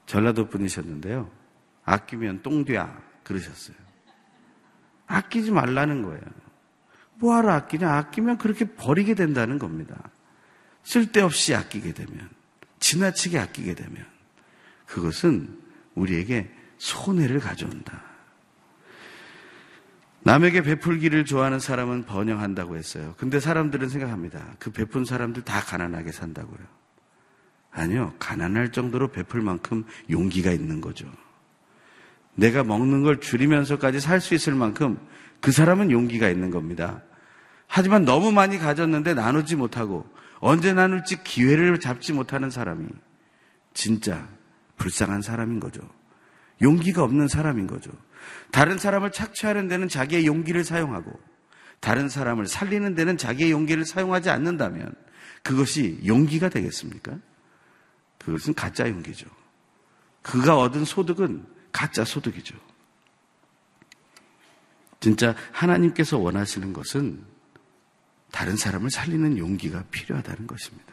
전라도 0.07 0.49
분이셨는데요. 0.49 1.31
아끼면 1.85 2.43
똥돼야 2.43 3.01
그러셨어요. 3.25 3.77
아끼지 5.07 5.51
말라는 5.51 6.03
거예요. 6.03 6.23
뭐하러 7.17 7.53
아끼냐? 7.53 7.93
아끼면 7.93 8.39
그렇게 8.39 8.65
버리게 8.65 9.15
된다는 9.15 9.59
겁니다. 9.59 10.11
쓸데없이 10.85 11.55
아끼게 11.55 11.93
되면, 11.93 12.31
지나치게 12.79 13.39
아끼게 13.39 13.75
되면, 13.75 14.07
그것은 14.87 15.61
우리에게 15.95 16.51
손해를 16.79 17.41
가져온다. 17.41 18.03
남에게 20.23 20.63
베풀기를 20.63 21.25
좋아하는 21.25 21.59
사람은 21.59 22.05
번영한다고 22.05 22.77
했어요. 22.77 23.15
근데 23.19 23.41
사람들은 23.41 23.89
생각합니다. 23.89 24.55
그 24.59 24.71
베푼 24.71 25.05
사람들 25.05 25.43
다 25.43 25.61
가난하게 25.61 26.13
산다고요. 26.13 26.80
아니요. 27.73 28.15
가난할 28.19 28.73
정도로 28.73 29.09
베풀 29.09 29.43
만큼 29.43 29.85
용기가 30.11 30.51
있는 30.51 30.81
거죠. 30.81 31.07
내가 32.35 32.65
먹는 32.65 33.03
걸 33.03 33.21
줄이면서까지 33.21 34.01
살 34.01 34.21
수 34.21 34.35
있을 34.35 34.55
만큼 34.55 34.99
그 35.41 35.53
사람은 35.53 35.91
용기가 35.91 36.29
있는 36.29 36.51
겁니다. 36.51 37.03
하지만 37.67 38.05
너무 38.05 38.33
많이 38.33 38.59
가졌는데 38.59 39.15
나누지 39.15 39.57
못하고 39.57 40.07
언제 40.41 40.73
나눌지 40.73 41.23
기회를 41.23 41.79
잡지 41.81 42.13
못하는 42.13 42.51
사람이 42.51 42.87
진짜 43.75 44.29
불쌍한 44.77 45.23
사람인 45.23 45.61
거죠. 45.61 45.83
용기가 46.63 47.03
없는 47.05 47.29
사람인 47.29 47.67
거죠. 47.67 47.91
다른 48.51 48.79
사람을 48.79 49.13
착취하는 49.13 49.69
데는 49.69 49.89
자기의 49.89 50.27
용기를 50.27 50.65
사용하고 50.65 51.13
다른 51.79 52.09
사람을 52.09 52.47
살리는 52.47 52.95
데는 52.95 53.17
자기의 53.17 53.51
용기를 53.53 53.85
사용하지 53.85 54.31
않는다면 54.31 54.93
그것이 55.43 56.01
용기가 56.07 56.49
되겠습니까? 56.49 57.17
그것은 58.25 58.55
가짜 58.55 58.89
용기죠. 58.89 59.27
그가 60.23 60.59
얻은 60.59 60.85
소득은 60.85 61.47
가짜 61.73 62.05
소득이죠. 62.05 62.57
진짜 65.01 65.35
하나님께서 65.53 66.19
원하시는 66.19 66.73
것은 66.73 67.25
다른 68.31 68.57
사람을 68.57 68.91
살리는 68.91 69.39
용기가 69.39 69.83
필요하다는 69.91 70.47
것입니다. 70.47 70.93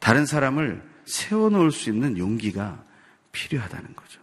다른 0.00 0.26
사람을 0.26 0.82
세워놓을 1.04 1.70
수 1.70 1.90
있는 1.90 2.18
용기가 2.18 2.84
필요하다는 3.30 3.94
거죠. 3.94 4.20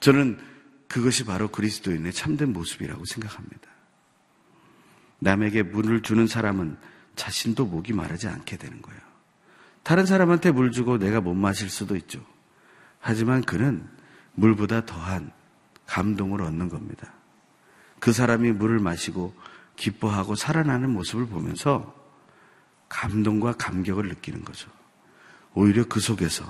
저는 0.00 0.38
그것이 0.86 1.24
바로 1.24 1.48
그리스도인의 1.48 2.12
참된 2.12 2.52
모습이라고 2.52 3.04
생각합니다. 3.06 3.70
남에게 5.18 5.62
물을 5.62 6.02
주는 6.02 6.26
사람은 6.26 6.76
자신도 7.16 7.64
목이 7.64 7.94
마르지 7.94 8.28
않게 8.28 8.58
되는 8.58 8.82
거예요. 8.82 9.13
다른 9.84 10.06
사람한테 10.06 10.50
물 10.50 10.72
주고 10.72 10.98
내가 10.98 11.20
못 11.20 11.34
마실 11.34 11.68
수도 11.70 11.94
있죠. 11.96 12.20
하지만 12.98 13.42
그는 13.42 13.86
물보다 14.32 14.86
더한 14.86 15.30
감동을 15.86 16.42
얻는 16.42 16.70
겁니다. 16.70 17.12
그 18.00 18.12
사람이 18.12 18.52
물을 18.52 18.78
마시고 18.78 19.34
기뻐하고 19.76 20.34
살아나는 20.34 20.90
모습을 20.90 21.26
보면서 21.26 21.94
감동과 22.88 23.52
감격을 23.52 24.08
느끼는 24.08 24.44
거죠. 24.44 24.70
오히려 25.52 25.84
그 25.84 26.00
속에서 26.00 26.44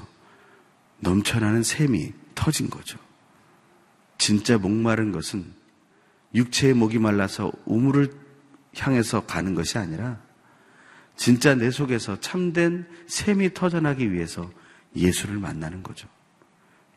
넘쳐나는 1.01 1.62
샘이 1.62 2.12
터진 2.35 2.70
거죠. 2.70 2.99
진짜 4.16 4.59
목마른 4.59 5.11
것은 5.11 5.44
육체의 6.35 6.75
목이 6.75 6.99
말라서 6.99 7.53
우물을 7.66 8.12
향해서 8.77 9.27
가는 9.27 9.55
것이 9.55 9.79
아니라 9.79 10.24
진짜 11.16 11.55
내 11.55 11.70
속에서 11.70 12.18
참된 12.20 12.87
샘이 13.07 13.55
터져나기 13.55 14.12
위해서 14.12 14.50
예수를 14.96 15.38
만나는 15.38 15.83
거죠. 15.83 16.09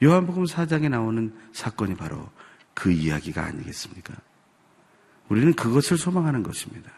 요한복음 0.03 0.45
4장에 0.45 0.89
나오는 0.89 1.33
사건이 1.53 1.95
바로 1.95 2.29
그 2.73 2.91
이야기가 2.91 3.43
아니겠습니까? 3.43 4.13
우리는 5.29 5.53
그것을 5.53 5.97
소망하는 5.97 6.43
것입니다. 6.43 6.91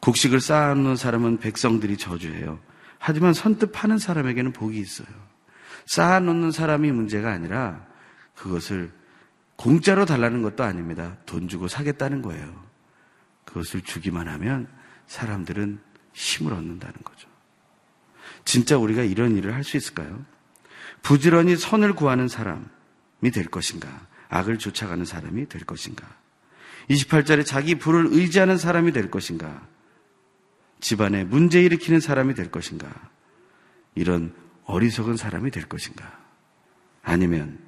곡식을 0.00 0.40
쌓아놓는 0.40 0.96
사람은 0.96 1.38
백성들이 1.38 1.96
저주해요. 1.96 2.60
하지만 2.98 3.32
선뜻 3.32 3.72
파는 3.72 3.98
사람에게는 3.98 4.52
복이 4.52 4.78
있어요. 4.78 5.08
쌓아놓는 5.86 6.50
사람이 6.50 6.92
문제가 6.92 7.32
아니라 7.32 7.86
그것을 8.34 8.92
공짜로 9.56 10.04
달라는 10.04 10.42
것도 10.42 10.62
아닙니다. 10.62 11.16
돈 11.26 11.48
주고 11.48 11.66
사겠다는 11.66 12.22
거예요. 12.22 12.64
그것을 13.44 13.80
주기만 13.80 14.28
하면 14.28 14.68
사람들은 15.08 15.80
힘을 16.12 16.52
얻는다는 16.52 16.94
거죠. 17.02 17.28
진짜 18.44 18.78
우리가 18.78 19.02
이런 19.02 19.36
일을 19.36 19.54
할 19.54 19.64
수 19.64 19.76
있을까요? 19.76 20.24
부지런히 21.02 21.56
선을 21.56 21.94
구하는 21.94 22.28
사람이 22.28 23.30
될 23.32 23.46
것인가? 23.46 24.06
악을 24.28 24.58
쫓아가는 24.58 25.04
사람이 25.04 25.48
될 25.48 25.64
것인가? 25.64 26.06
28절에 26.90 27.44
자기 27.44 27.74
부를 27.74 28.06
의지하는 28.10 28.56
사람이 28.56 28.92
될 28.92 29.10
것인가? 29.10 29.66
집안에 30.80 31.24
문제 31.24 31.62
일으키는 31.62 32.00
사람이 32.00 32.34
될 32.34 32.50
것인가? 32.50 32.88
이런 33.94 34.34
어리석은 34.64 35.16
사람이 35.16 35.50
될 35.50 35.64
것인가? 35.64 36.18
아니면 37.02 37.58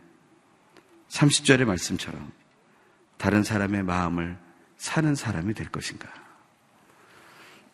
30절의 1.08 1.64
말씀처럼 1.64 2.32
다른 3.16 3.42
사람의 3.42 3.82
마음을 3.82 4.38
사는 4.76 5.14
사람이 5.14 5.54
될 5.54 5.68
것인가? 5.68 6.08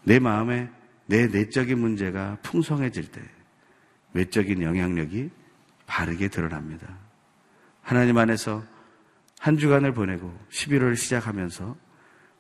내 0.07 0.21
마음에 0.21 0.71
내 1.07 1.27
내적인 1.27 1.79
문제가 1.81 2.39
풍성해질 2.43 3.11
때 3.11 3.21
외적인 4.13 4.63
영향력이 4.63 5.31
바르게 5.87 6.29
드러납니다. 6.29 6.97
하나님 7.83 8.17
안에서 8.17 8.63
한 9.41 9.59
주간을 9.59 9.95
보내고 9.95 10.33
11월을 10.51 10.97
시작하면서 10.97 11.77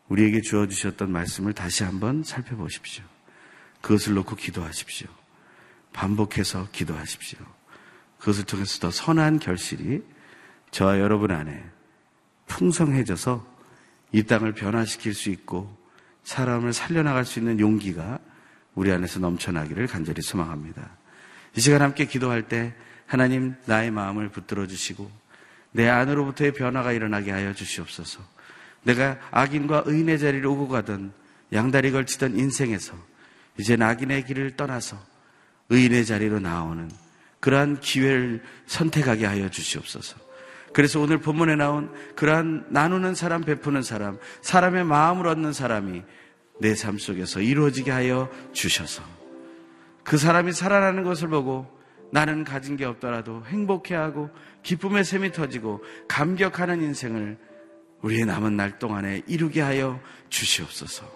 우리에게 0.09 0.42
주어주셨던 0.42 1.11
말씀을 1.11 1.55
다시 1.55 1.83
한번 1.83 2.22
살펴보십시오. 2.22 3.05
그것을 3.81 4.14
놓고 4.14 4.37
기도하십시오. 4.37 5.09
반복해서 5.92 6.68
기도하십시오. 6.70 7.40
그것을 8.18 8.44
통해서 8.44 8.79
더 8.79 8.92
선한 8.92 9.40
결실이 9.40 10.05
저와 10.70 11.00
여러분 11.00 11.33
안에 11.33 11.64
풍성해져서 12.46 13.44
이 14.12 14.22
땅을 14.22 14.52
변화시킬 14.52 15.14
수 15.14 15.31
있고 15.31 15.76
사람을 16.27 16.73
살려나갈 16.73 17.25
수 17.25 17.39
있는 17.39 17.61
용기가 17.61 18.19
우리 18.75 18.91
안에서 18.91 19.21
넘쳐나기를 19.21 19.87
간절히 19.87 20.23
소망합니다. 20.23 20.91
이 21.57 21.61
시간 21.61 21.83
함께 21.83 22.05
기도할 22.05 22.49
때 22.49 22.75
하나님 23.07 23.55
나의 23.65 23.93
마음을 23.93 24.29
붙들어 24.31 24.67
주시고 24.67 25.09
내 25.71 25.89
안으로부터의 25.89 26.53
변화가 26.53 26.93
일어나게 26.93 27.31
하여 27.31 27.55
주시옵소서. 27.55 28.21
내가 28.83 29.19
악인과 29.31 29.85
의인의 29.87 30.19
자리를 30.19 30.45
오고 30.45 30.67
가던 30.69 31.12
양다리 31.53 31.93
걸치던 31.93 32.37
인생에서 32.37 32.95
이제 33.57 33.77
악인의 33.81 34.25
길을 34.25 34.57
떠나서 34.57 35.01
의인의 35.69 36.07
자리로 36.07 36.41
나오는 36.41 36.91
그러한 37.39 37.79
기회를 37.79 38.43
선택하게 38.67 39.27
하여 39.27 39.49
주시옵소서. 39.49 40.26
그래서 40.77 41.01
오늘 41.01 41.17
본문에 41.17 41.57
나온 41.57 41.91
그러한 42.17 42.67
나누는 42.69 43.15
사람, 43.15 43.41
베푸는 43.41 43.81
사람, 43.81 44.19
사람의 44.43 44.85
마음을 44.85 45.27
얻는 45.27 45.55
사람이 45.55 46.03
내 46.61 46.75
삶 46.75 46.99
속에서 46.99 47.41
이루어지게 47.41 47.91
하여 47.91 48.29
주셔서 48.53 49.03
그 50.05 50.19
사람이 50.19 50.53
살아나는 50.53 51.03
것을 51.03 51.29
보고 51.29 51.67
나는 52.12 52.45
가진 52.45 52.77
게 52.77 52.85
없더라도 52.85 53.43
행복해하고 53.47 54.29
기쁨의 54.62 55.07
샘이 55.07 55.33
터지고 55.33 55.83
감격하는 56.09 56.83
인생을 56.83 57.39
우리의 58.03 58.27
남은 58.27 58.55
날 58.55 58.79
동안에 58.79 59.23
이루게 59.27 59.62
하여 59.62 59.99
주시옵소서. 60.29 61.07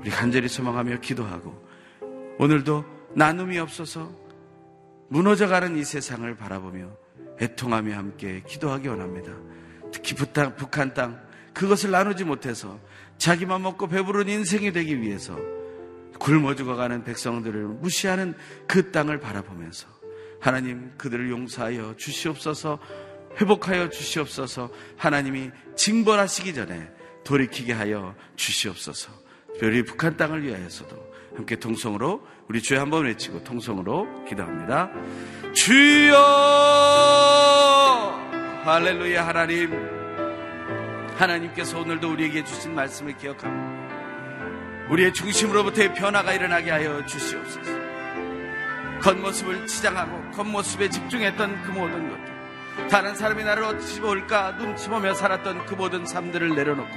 우리 0.00 0.10
간절히 0.10 0.46
소망하며 0.46 1.00
기도하고 1.00 1.66
오늘도 2.38 2.84
나눔이 3.14 3.58
없어서 3.60 4.12
무너져가는 5.08 5.74
이 5.74 5.84
세상을 5.84 6.36
바라보며 6.36 7.03
애통하며 7.40 7.94
함께 7.94 8.42
기도하기 8.46 8.88
원합니다. 8.88 9.32
특히 9.92 10.14
북한 10.14 10.94
땅, 10.94 11.20
그것을 11.52 11.90
나누지 11.90 12.24
못해서 12.24 12.78
자기만 13.18 13.62
먹고 13.62 13.88
배부른 13.88 14.28
인생이 14.28 14.72
되기 14.72 15.00
위해서 15.00 15.38
굶어 16.18 16.54
죽어가는 16.54 17.04
백성들을 17.04 17.64
무시하는 17.64 18.34
그 18.66 18.90
땅을 18.90 19.20
바라보면서 19.20 19.88
하나님 20.40 20.92
그들을 20.98 21.30
용서하여 21.30 21.94
주시옵소서 21.96 22.78
회복하여 23.40 23.88
주시옵소서 23.88 24.70
하나님이 24.96 25.50
징벌하시기 25.76 26.54
전에 26.54 26.90
돌이키게 27.24 27.72
하여 27.72 28.14
주시옵소서 28.36 29.10
별이 29.58 29.84
북한 29.84 30.16
땅을 30.16 30.44
위하여서도 30.44 31.13
함께 31.36 31.56
통성으로 31.56 32.22
우리 32.48 32.62
주에 32.62 32.78
한번 32.78 33.04
외치고 33.04 33.42
통성으로 33.42 34.24
기도합니다. 34.24 34.90
주여 35.52 36.16
할렐루야 38.64 39.26
하나님 39.26 39.72
하나님께서 41.16 41.80
오늘도 41.80 42.12
우리에게 42.12 42.44
주신 42.44 42.74
말씀을 42.74 43.16
기억합니다. 43.16 43.84
우리의 44.90 45.12
중심으로부터의 45.12 45.94
변화가 45.94 46.32
일어나게 46.32 46.70
하여 46.70 47.04
주시옵소서. 47.04 47.72
겉모습을 49.00 49.66
치장하고 49.66 50.30
겉모습에 50.30 50.88
집중했던 50.88 51.62
그 51.62 51.70
모든 51.72 52.10
것들 52.10 52.88
다른 52.88 53.14
사람이 53.14 53.44
나를 53.44 53.64
어찌 53.64 54.00
볼까 54.00 54.56
눈치 54.56 54.88
보며 54.88 55.14
살았던 55.14 55.66
그 55.66 55.74
모든 55.74 56.06
삶들을 56.06 56.54
내려놓고 56.54 56.90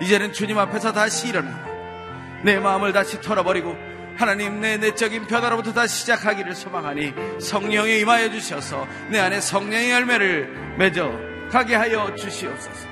이제는 0.00 0.32
주님 0.32 0.58
앞에서 0.58 0.92
다시 0.92 1.28
일어나 1.28 1.75
내 2.44 2.58
마음을 2.58 2.92
다시 2.92 3.20
털어버리고 3.20 3.76
하나님 4.16 4.60
내 4.60 4.78
내적인 4.78 5.26
변화로부터 5.26 5.72
다시 5.72 6.00
시작하기를 6.00 6.54
소망하니 6.54 7.12
성령에 7.40 7.98
임하여 7.98 8.30
주셔서 8.30 8.86
내 9.10 9.18
안에 9.18 9.40
성령의 9.40 9.90
열매를 9.90 10.76
맺어 10.78 11.12
가게 11.50 11.74
하여 11.74 12.14
주시옵소서. 12.14 12.88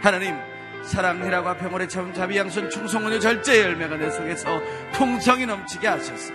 하나님 0.00 0.36
사랑이라고 0.84 1.56
병원에 1.58 1.86
참 1.86 2.12
자비 2.12 2.36
양손 2.36 2.70
충성원의 2.70 3.20
절제의 3.20 3.62
열매가 3.62 3.96
내 3.96 4.10
속에서 4.10 4.60
풍성이 4.92 5.46
넘치게 5.46 5.86
하셨어. 5.86 6.32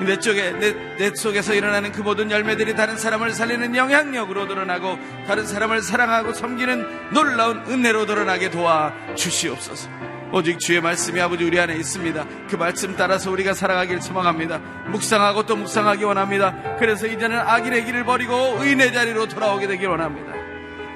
내 0.00 0.18
쪽에 0.18 0.50
내, 0.52 0.72
내 0.96 1.14
속에서 1.14 1.54
일어나는 1.54 1.92
그 1.92 2.02
모든 2.02 2.30
열매들이 2.30 2.74
다른 2.74 2.96
사람을 2.96 3.32
살리는 3.32 3.76
영향력으로 3.76 4.48
드러나고 4.48 4.98
다른 5.26 5.46
사람을 5.46 5.82
사랑하고 5.82 6.32
섬기는 6.32 7.12
놀라운 7.12 7.64
은혜로 7.68 8.06
드러나게 8.06 8.50
도와 8.50 8.92
주시옵소서. 9.14 10.13
오직 10.34 10.58
주의 10.58 10.80
말씀이 10.80 11.20
아버지 11.20 11.44
우리 11.44 11.60
안에 11.60 11.76
있습니다. 11.76 12.26
그 12.50 12.56
말씀 12.56 12.96
따라서 12.96 13.30
우리가 13.30 13.54
살아가길 13.54 14.02
소망합니다. 14.02 14.58
묵상하고 14.88 15.46
또 15.46 15.54
묵상하기 15.54 16.02
원합니다. 16.02 16.76
그래서 16.76 17.06
이제는 17.06 17.38
악인의 17.38 17.84
길을 17.84 18.02
버리고 18.02 18.56
의인의 18.58 18.92
자리로 18.92 19.28
돌아오게 19.28 19.68
되길 19.68 19.86
원합니다. 19.86 20.32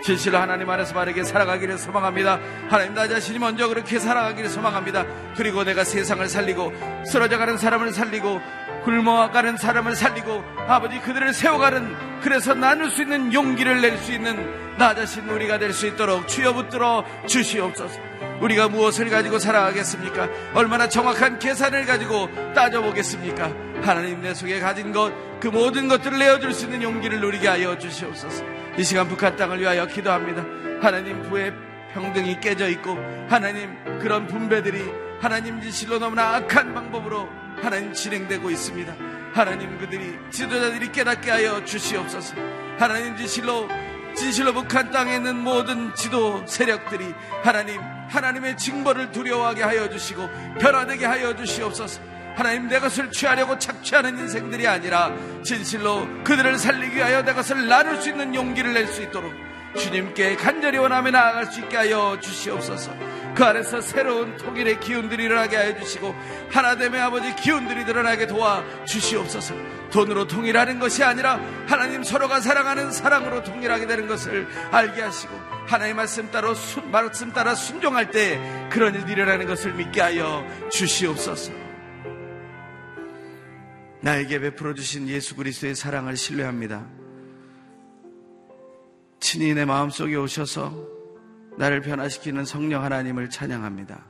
진실로 0.03 0.39
하나님 0.39 0.68
안에서 0.68 0.93
바르게 0.93 1.22
살아가기를 1.22 1.78
소망합니다. 1.78 2.41
하나님 2.68 2.95
나 2.95 3.07
자신이 3.07 3.39
먼저 3.39 3.68
그렇게 3.68 4.01
살아가기를 4.01 4.51
소망합니다. 4.51 5.07
그리고 5.36 5.62
내가 5.62 5.84
세상을 5.84 6.28
살리고 6.28 6.72
쓰러져가는 7.07 7.57
사람을 7.57 7.93
살리고 7.93 8.41
굶어가는 8.82 9.57
사람을 9.57 9.95
살리고 9.95 10.43
아버지 10.66 10.99
그들을 10.99 11.32
세워가는 11.32 12.20
그래서 12.22 12.55
나눌 12.55 12.91
수 12.91 13.03
있는 13.03 13.32
용기를 13.32 13.82
낼 13.82 13.99
수 13.99 14.12
있는 14.12 14.76
나 14.78 14.97
자신 14.97 15.28
우리가 15.28 15.61
될 15.61 15.72
수 15.72 15.86
있도록 15.86 16.26
주여 16.26 16.55
붙들어 16.55 17.05
주시옵소서. 17.28 18.08
우리가 18.41 18.68
무엇을 18.68 19.11
가지고 19.11 19.39
살아가겠습니까? 19.39 20.28
얼마나 20.55 20.89
정확한 20.89 21.39
계산을 21.39 21.86
가지고 21.86 22.28
따져보겠습니까? 22.55 23.53
하나님 23.82 24.20
내 24.20 24.34
속에 24.34 24.61
가진 24.61 24.93
것, 24.93 25.12
그 25.41 25.49
모든 25.49 25.89
것들을 25.89 26.18
내어줄 26.18 26.53
수 26.53 26.66
있는 26.66 26.82
용기를 26.82 27.20
누리게 27.20 27.49
하여 27.49 27.78
주시옵소서. 27.78 28.45
이 28.76 28.84
시간 28.84 29.09
북한 29.09 29.36
땅을 29.36 29.61
위하여 29.61 29.86
기도합니다. 29.86 30.45
하나님 30.80 31.22
부의 31.22 31.53
평등이 31.95 32.41
깨져 32.41 32.68
있고, 32.68 32.97
하나님 33.28 33.76
그런 34.01 34.26
분배들이 34.26 34.84
하나님 35.20 35.61
지실로 35.61 35.99
너무나 35.99 36.36
악한 36.36 36.74
방법으로 36.74 37.28
하나님 37.61 37.93
진행되고 37.93 38.51
있습니다. 38.51 38.95
하나님 39.32 39.78
그들이 39.78 40.16
지도자들이 40.30 40.93
깨닫게 40.93 41.30
하여 41.30 41.64
주시옵소서. 41.64 42.36
하나님 42.78 43.16
지실로 43.16 43.68
진실로 44.14 44.53
북한 44.53 44.91
땅에 44.91 45.16
있는 45.16 45.36
모든 45.36 45.95
지도 45.95 46.45
세력들이 46.47 47.14
하나님 47.43 47.80
하나님의 48.09 48.57
징벌을 48.57 49.13
두려워하게 49.13 49.63
하여 49.63 49.89
주시고 49.89 50.29
변화되게 50.61 51.07
하여 51.07 51.35
주시옵소서. 51.37 52.01
하나님 52.37 52.69
내 52.69 52.79
것을 52.79 53.11
취하려고 53.11 53.59
착취하는 53.59 54.17
인생들이 54.17 54.67
아니라 54.69 55.13
진실로 55.43 56.07
그들을 56.23 56.57
살리기 56.57 56.97
위하여 56.97 57.23
내 57.25 57.33
것을 57.35 57.67
나눌 57.67 58.01
수 58.01 58.11
있는 58.11 58.35
용기를 58.35 58.75
낼 58.75 58.87
수 58.87 59.03
있도록 59.03 59.33
주님께 59.77 60.37
간절히 60.37 60.79
원하며 60.79 61.11
나아갈 61.11 61.47
수 61.47 61.61
있게 61.61 61.77
하여 61.77 62.17
주시옵소서. 62.21 62.93
그 63.39 63.45
안에서 63.45 63.80
새로운 63.80 64.36
통일의 64.36 64.80
기운들이 64.80 65.22
일어나게 65.22 65.57
하여 65.57 65.78
주시고 65.78 66.12
하나됨의 66.51 67.01
아버지 67.01 67.36
기운들이 67.36 67.84
드러나게 67.84 68.26
도와 68.26 68.64
주시옵소서. 68.84 69.55
돈으로 69.93 70.26
통일하는 70.26 70.80
것이 70.80 71.05
아니라 71.05 71.41
하나님 71.68 72.03
서로가 72.03 72.41
사랑하는 72.41 72.91
사랑으로 72.91 73.45
통일하게 73.45 73.86
되는 73.86 74.09
것을 74.09 74.49
알게 74.72 75.03
하시고 75.03 75.32
하나님 75.68 75.95
말씀 75.95 76.28
따라 76.32 76.53
순, 76.53 76.91
말씀 76.91 77.32
따라 77.32 77.55
순종할 77.55 78.11
때 78.11 78.41
그런 78.72 78.97
일이 78.97 79.12
일어나는 79.12 79.47
것을 79.47 79.72
믿게 79.72 80.01
하여 80.01 80.45
주시옵소서. 80.72 81.53
나에게 84.01 84.41
베풀어 84.41 84.74
주신 84.74 85.07
예수 85.07 85.36
그리스도의 85.36 85.76
사랑을 85.76 86.16
신뢰합니다. 86.16 86.84
친히 89.20 89.55
내 89.55 89.64
마음속에 89.64 90.16
오셔서 90.16 90.98
나를 91.59 91.81
변화시키는 91.81 92.45
성령 92.45 92.85
하나님을 92.85 93.31
찬양합니다. 93.31 94.01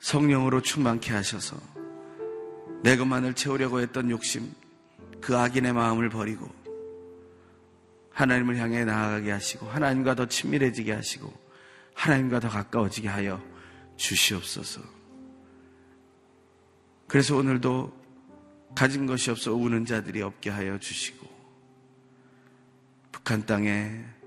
성령으로 0.00 0.60
충만케 0.60 1.12
하셔서 1.12 1.56
내 2.82 2.96
것만을 2.96 3.34
채우려고 3.34 3.80
했던 3.80 4.10
욕심, 4.10 4.52
그 5.20 5.36
악인의 5.36 5.72
마음을 5.72 6.08
버리고 6.08 6.48
하나님을 8.10 8.56
향해 8.56 8.84
나아가게 8.84 9.30
하시고 9.30 9.66
하나님과 9.66 10.16
더 10.16 10.26
친밀해지게 10.26 10.92
하시고 10.92 11.32
하나님과 11.94 12.40
더 12.40 12.48
가까워지게 12.48 13.06
하여 13.06 13.40
주시옵소서. 13.96 14.80
그래서 17.06 17.36
오늘도 17.36 17.96
가진 18.74 19.06
것이 19.06 19.30
없어 19.30 19.54
우는 19.54 19.86
자들이 19.86 20.22
없게 20.22 20.50
하여 20.50 20.76
주시고 20.78 21.26
북한 23.12 23.46
땅에 23.46 24.17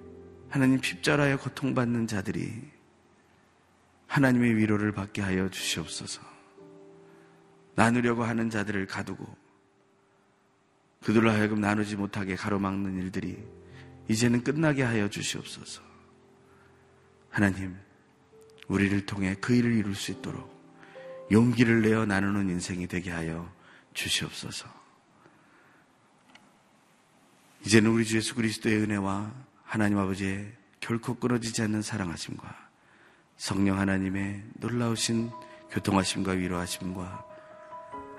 하나님 0.52 0.82
핍절하여 0.82 1.38
고통받는 1.38 2.08
자들이 2.08 2.62
하나님의 4.08 4.58
위로를 4.58 4.92
받게 4.92 5.22
하여 5.22 5.50
주시옵소서. 5.50 6.22
나누려고 7.76 8.26
하는 8.26 8.50
자들을 8.50 8.86
가두고 8.86 9.26
그들로 11.06 11.32
하여금 11.32 11.62
나누지 11.62 11.96
못하게 11.96 12.36
가로막는 12.36 13.02
일들이 13.02 13.42
이제는 14.10 14.44
끝나게 14.44 14.84
하여 14.84 15.10
주시옵소서. 15.10 15.82
하나님, 17.30 17.78
우리를 18.68 19.06
통해 19.06 19.38
그 19.40 19.56
일을 19.56 19.72
이룰 19.72 19.96
수 19.96 20.12
있도록 20.12 20.52
용기를 21.32 21.82
내어 21.82 22.06
나누는 22.06 22.50
인생이 22.50 22.88
되게 22.88 23.10
하여 23.10 23.50
주시옵소서. 23.94 24.68
이제는 27.66 27.90
우리 27.90 28.04
주 28.04 28.18
예수 28.18 28.36
그리스도의 28.36 28.82
은혜와 28.82 29.51
하나님 29.72 30.00
아버지의 30.00 30.52
결코 30.82 31.14
끊어지지 31.14 31.62
않는 31.62 31.82
사랑하심과 31.82 32.44
성령 33.38 33.80
하나님의 33.80 34.44
놀라우신 34.56 35.30
교통하심과 35.70 36.34
위로하심과 36.34 37.26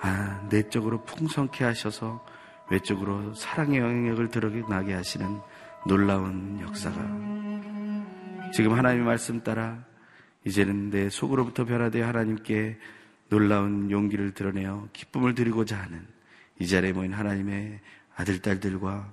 아, 0.00 0.48
내적으로 0.48 1.04
풍성케 1.04 1.62
하셔서 1.64 2.24
외적으로 2.70 3.34
사랑의 3.34 3.80
영향력을 3.80 4.30
드러나게 4.30 4.94
하시는 4.94 5.40
놀라운 5.86 6.58
역사가 6.58 6.96
지금 8.54 8.72
하나님의 8.72 9.04
말씀 9.04 9.42
따라 9.42 9.84
이제는 10.46 10.88
내 10.88 11.10
속으로부터 11.10 11.66
변화되어 11.66 12.06
하나님께 12.06 12.78
놀라운 13.28 13.90
용기를 13.90 14.32
드러내어 14.32 14.88
기쁨을 14.94 15.34
드리고자 15.34 15.78
하는 15.78 16.06
이 16.58 16.66
자리에 16.66 16.94
모인 16.94 17.12
하나님의 17.12 17.78
아들, 18.16 18.40
딸들과 18.40 19.12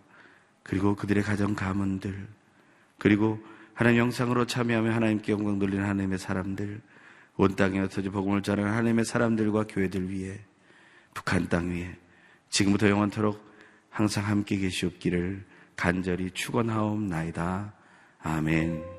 그리고 0.70 0.96
그들의 0.96 1.24
가정 1.24 1.56
가문들 1.56 2.28
그리고 3.00 3.40
하나님 3.74 4.02
영상으로 4.02 4.46
참여하며 4.46 4.92
하나님께 4.94 5.32
영광 5.32 5.58
돌리는 5.58 5.84
하나님의 5.84 6.20
사람들 6.20 6.80
온 7.38 7.56
땅에 7.56 7.80
흩어져 7.80 8.12
복음을 8.12 8.44
전하는 8.44 8.72
하나님의 8.72 9.04
사람들과 9.04 9.66
교회들 9.68 10.12
위해 10.12 10.40
북한 11.16 11.50
땅 11.50 11.72
위에 11.72 11.98
지금부터 12.50 12.88
영원토록 12.88 13.44
항상 13.90 14.28
함께 14.28 14.58
계시옵기를 14.58 15.44
간절히 15.76 16.30
축원하옵나이다. 16.32 17.74
아멘. 18.22 18.99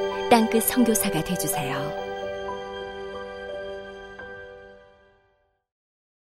땅끝 0.31 0.63
성교사가 0.63 1.21
되주세요 1.25 2.10